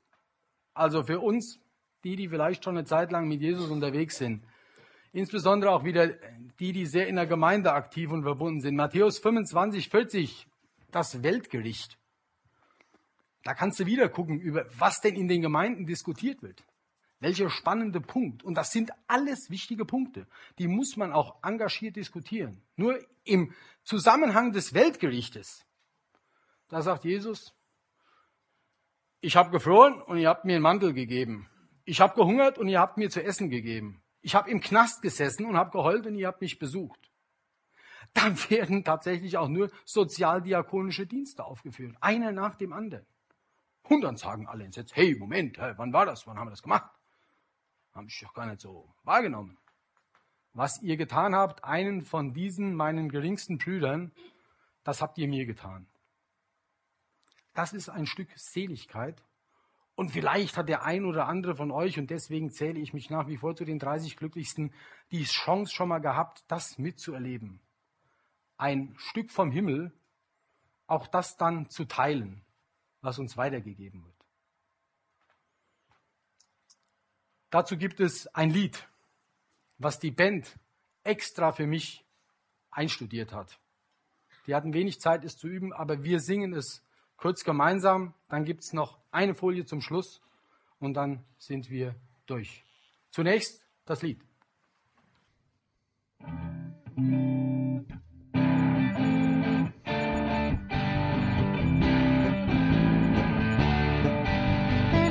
[0.76, 1.58] also für uns,
[2.04, 4.44] die, die vielleicht schon eine Zeit lang mit Jesus unterwegs sind,
[5.12, 6.08] insbesondere auch wieder
[6.60, 8.76] die, die sehr in der Gemeinde aktiv und verbunden sind.
[8.76, 10.46] Matthäus 25, 40,
[10.90, 11.98] das Weltgericht.
[13.42, 16.64] Da kannst du wieder gucken, über was denn in den Gemeinden diskutiert wird.
[17.18, 18.42] Welcher spannende Punkt.
[18.42, 20.26] Und das sind alles wichtige Punkte.
[20.58, 22.60] Die muss man auch engagiert diskutieren.
[22.76, 23.54] Nur im
[23.84, 25.64] Zusammenhang des Weltgerichtes.
[26.68, 27.55] Da sagt Jesus,
[29.20, 31.48] ich habe gefroren und ihr habt mir einen Mantel gegeben.
[31.84, 34.02] Ich habe gehungert und ihr habt mir zu essen gegeben.
[34.20, 37.10] Ich habe im Knast gesessen und habe geheult und ihr habt mich besucht.
[38.12, 41.96] Dann werden tatsächlich auch nur sozialdiakonische Dienste aufgeführt.
[42.00, 43.06] Einer nach dem anderen.
[43.84, 46.26] Und dann sagen alle entsetzt, hey, Moment, hey, wann war das?
[46.26, 46.90] Wann haben wir das gemacht?
[47.94, 49.56] Haben ich doch gar nicht so wahrgenommen.
[50.52, 54.12] Was ihr getan habt, einen von diesen meinen geringsten Brüdern,
[54.82, 55.86] das habt ihr mir getan.
[57.56, 59.22] Das ist ein Stück Seligkeit.
[59.94, 63.28] Und vielleicht hat der ein oder andere von euch, und deswegen zähle ich mich nach
[63.28, 64.72] wie vor zu den 30 Glücklichsten,
[65.10, 67.60] die Chance schon mal gehabt, das mitzuerleben.
[68.58, 69.92] Ein Stück vom Himmel,
[70.86, 72.46] auch das dann zu teilen
[73.06, 74.14] was uns weitergegeben wird.
[77.50, 78.86] Dazu gibt es ein Lied,
[79.78, 80.58] was die Band
[81.04, 82.04] extra für mich
[82.70, 83.60] einstudiert hat.
[84.46, 86.82] Die hatten wenig Zeit, es zu üben, aber wir singen es
[87.16, 88.14] kurz gemeinsam.
[88.28, 90.20] Dann gibt es noch eine Folie zum Schluss
[90.78, 91.94] und dann sind wir
[92.26, 92.64] durch.
[93.10, 94.20] Zunächst das Lied.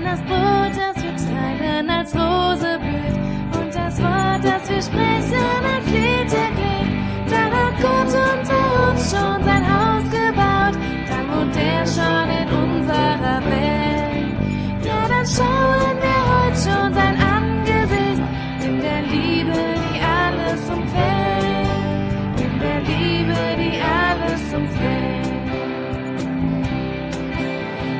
[0.03, 3.60] das Brot, das wir teilen, als Rose blüht.
[3.60, 5.86] Und das Wort, das wir sprechen, als
[12.96, 14.86] unserer Welt.
[14.86, 18.22] Ja, dann schauen wir heute schon sein Angesicht.
[18.66, 19.58] In der Liebe,
[19.93, 21.70] die alles umfällt.
[22.46, 25.26] In der Liebe, die alles umfällt.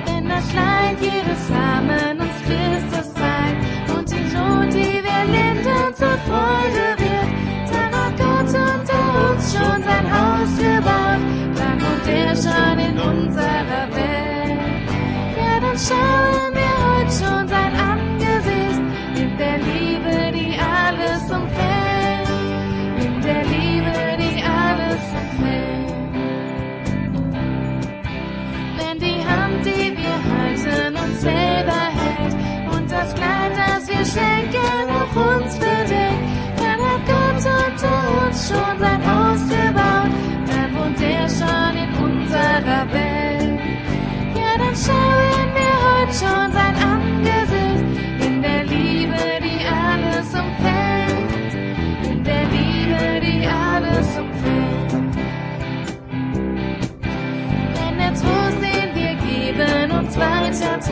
[0.06, 2.16] Wenn das Leid jedes Samen
[5.96, 7.30] zur Freude wird.
[7.72, 11.22] Dann hat Gott unter uns schon sein Haus gebaut,
[11.56, 13.25] dann wohnt er schon in Welt.
[15.76, 16.55] Ja,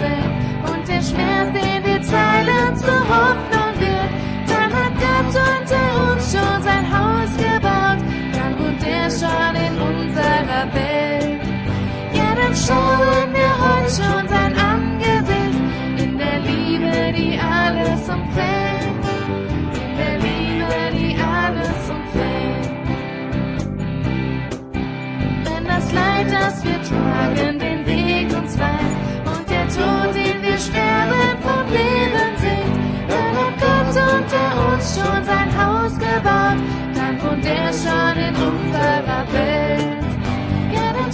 [0.03, 4.11] trägt und der Schmerz, den wir teilen, zur Hoffnung wird.
[4.47, 8.01] Dann hat Gott unter uns schon sein Haus gebaut,
[8.33, 11.41] dann wohnt er schon in unserer Welt.
[12.13, 13.22] Ja, dann schauen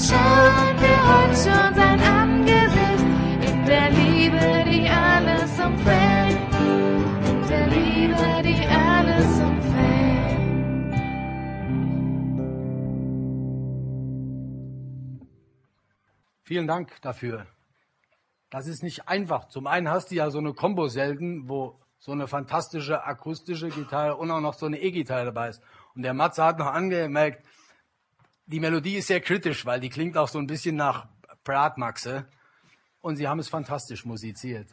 [0.10, 3.06] schauen wir heute schon sein Angesicht
[3.48, 6.56] in der Liebe, die alles umfängt,
[7.30, 9.70] in der Liebe, die alles umfängt.
[16.44, 17.46] Vielen Dank dafür.
[18.50, 19.48] Das ist nicht einfach.
[19.50, 24.16] Zum einen hast du ja so eine Combo selten, wo so eine fantastische akustische Gitarre
[24.16, 25.62] und auch noch so eine E-Gitarre dabei ist.
[25.94, 27.46] Und der Matze hat noch angemerkt,
[28.50, 31.08] die Melodie ist sehr kritisch, weil die klingt auch so ein bisschen nach
[31.44, 32.26] Bratmaxe.
[33.00, 34.68] Und sie haben es fantastisch musiziert.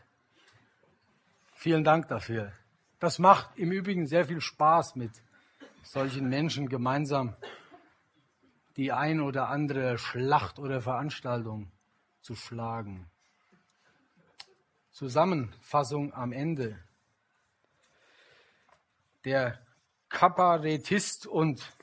[1.53, 2.53] Vielen Dank dafür.
[2.99, 5.11] Das macht im Übrigen sehr viel Spaß mit
[5.83, 7.37] solchen Menschen gemeinsam
[8.77, 11.71] die ein oder andere Schlacht oder Veranstaltung
[12.23, 13.11] zu schlagen.
[14.91, 16.79] Zusammenfassung am Ende.
[19.25, 19.61] Der
[20.09, 21.76] Kabarettist und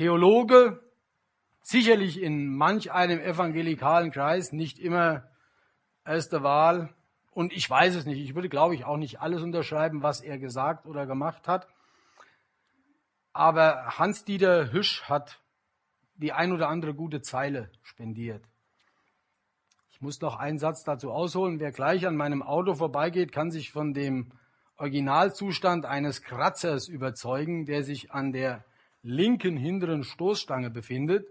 [0.00, 0.80] Theologe,
[1.60, 5.28] sicherlich in manch einem evangelikalen Kreis nicht immer
[6.06, 6.94] erste Wahl.
[7.32, 8.18] Und ich weiß es nicht.
[8.18, 11.68] Ich würde, glaube ich, auch nicht alles unterschreiben, was er gesagt oder gemacht hat.
[13.34, 15.38] Aber Hans-Dieter Hüsch hat
[16.14, 18.42] die ein oder andere gute Zeile spendiert.
[19.90, 21.60] Ich muss noch einen Satz dazu ausholen.
[21.60, 24.32] Wer gleich an meinem Auto vorbeigeht, kann sich von dem
[24.78, 28.64] Originalzustand eines Kratzers überzeugen, der sich an der
[29.02, 31.28] linken hinteren Stoßstange befindet.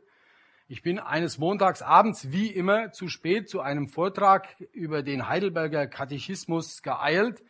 [0.67, 5.87] Ich bin eines Montags abends wie immer zu spät zu einem Vortrag über den Heidelberger
[5.87, 7.43] Katechismus geeilt.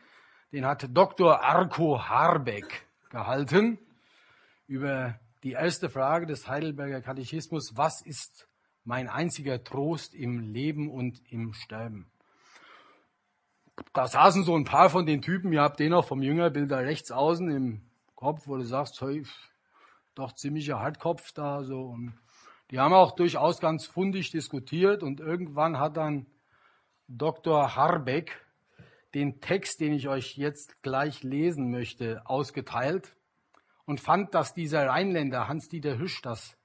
[0.51, 1.43] Den hat Dr.
[1.43, 3.77] Arko Harbeck gehalten
[4.67, 8.47] über die erste Frage des Heidelberger Katechismus, was ist
[8.83, 12.09] mein einziger Trost im Leben und im Sterben?
[13.93, 16.77] Da saßen so ein paar von den Typen, ihr habt den auch vom Jüngerbild da
[16.77, 17.81] rechts außen im
[18.15, 19.23] Kopf, wo du sagst, hey,
[20.19, 21.81] doch ziemlicher Hartkopf da so.
[21.81, 22.13] Und
[22.71, 26.27] die haben auch durchaus ganz fundig diskutiert und irgendwann hat dann
[27.07, 27.75] Dr.
[27.75, 28.45] Harbeck
[29.15, 33.15] den Text, den ich euch jetzt gleich lesen möchte, ausgeteilt
[33.85, 36.55] und fand, dass dieser Rheinländer Hans-Dieter Hüsch das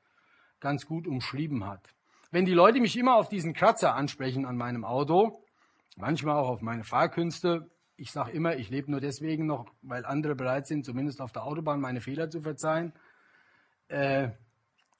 [0.60, 1.88] ganz gut umschrieben hat.
[2.30, 5.42] Wenn die Leute mich immer auf diesen Kratzer ansprechen an meinem Auto,
[5.96, 10.34] manchmal auch auf meine Fahrkünste, ich sage immer, ich lebe nur deswegen noch, weil andere
[10.34, 12.92] bereit sind, zumindest auf der Autobahn meine Fehler zu verzeihen,
[13.88, 14.30] äh,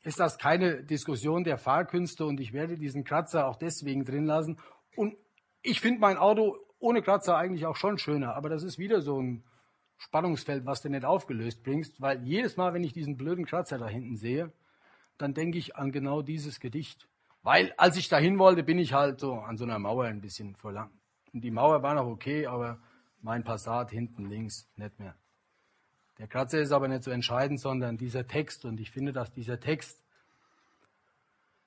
[0.03, 4.59] ist das keine Diskussion der Fahrkünste und ich werde diesen Kratzer auch deswegen drin lassen.
[4.97, 5.16] Und
[5.62, 9.20] ich finde mein Auto ohne Kratzer eigentlich auch schon schöner, aber das ist wieder so
[9.20, 9.45] ein
[9.97, 13.89] Spannungsfeld, was du nicht aufgelöst bringst, weil jedes Mal, wenn ich diesen blöden Kratzer da
[13.89, 14.53] hinten sehe,
[15.16, 17.09] dann denke ich an genau dieses Gedicht.
[17.43, 20.57] Weil als ich dahin wollte, bin ich halt so an so einer Mauer ein bisschen
[20.57, 20.93] verlangt.
[21.32, 22.78] Und die Mauer war noch okay, aber
[23.22, 25.14] mein Passat hinten links nicht mehr.
[26.19, 28.65] Der Kratzer ist aber nicht so entscheidend, sondern dieser Text.
[28.65, 30.03] Und ich finde, dass dieser Text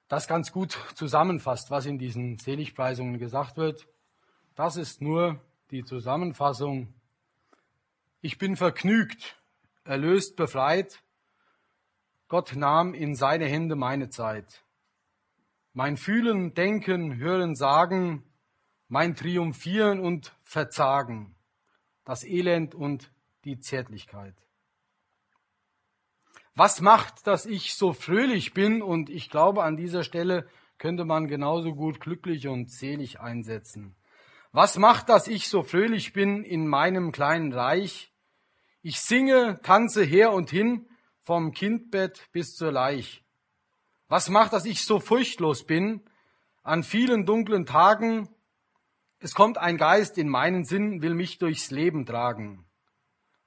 [0.07, 3.87] das ganz gut zusammenfasst, was in diesen Seligpreisungen gesagt wird.
[4.55, 5.41] Das ist nur
[5.71, 6.93] die Zusammenfassung
[8.21, 9.37] ich bin vergnügt,
[9.83, 11.03] erlöst, befreit.
[12.27, 14.63] Gott nahm in seine Hände meine Zeit.
[15.73, 18.23] Mein Fühlen, Denken, Hören, Sagen,
[18.87, 21.35] mein Triumphieren und Verzagen,
[22.05, 23.11] das Elend und
[23.47, 24.35] die Zärtlichkeit.
[26.53, 28.81] Was macht, dass ich so fröhlich bin?
[28.81, 33.95] Und ich glaube, an dieser Stelle könnte man genauso gut glücklich und selig einsetzen.
[34.51, 38.11] Was macht, dass ich so fröhlich bin in meinem kleinen Reich?
[38.81, 40.87] Ich singe, tanze her und hin,
[41.21, 43.23] vom Kindbett bis zur Leich.
[44.07, 46.01] Was macht, dass ich so furchtlos bin
[46.63, 48.29] an vielen dunklen Tagen?
[49.19, 52.66] Es kommt ein Geist in meinen Sinn, will mich durchs Leben tragen.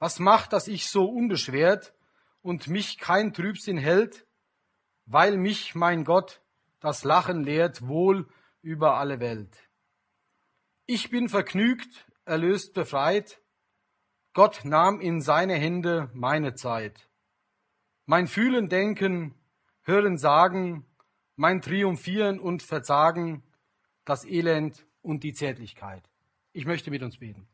[0.01, 1.95] Was macht, dass ich so unbeschwert
[2.41, 4.27] und mich kein Trübsinn hält?
[5.05, 6.41] Weil mich, mein Gott,
[6.81, 8.27] das Lachen lehrt wohl
[8.63, 9.55] über alle Welt.
[10.87, 13.43] Ich bin vergnügt, erlöst, befreit.
[14.33, 17.11] Gott nahm in seine Hände meine Zeit.
[18.07, 19.35] Mein Fühlen, Denken,
[19.83, 20.87] Hören, Sagen,
[21.37, 23.43] mein Triumphieren und Verzagen,
[24.07, 26.09] das Elend und die Zärtlichkeit.
[26.53, 27.47] Ich möchte mit uns beten.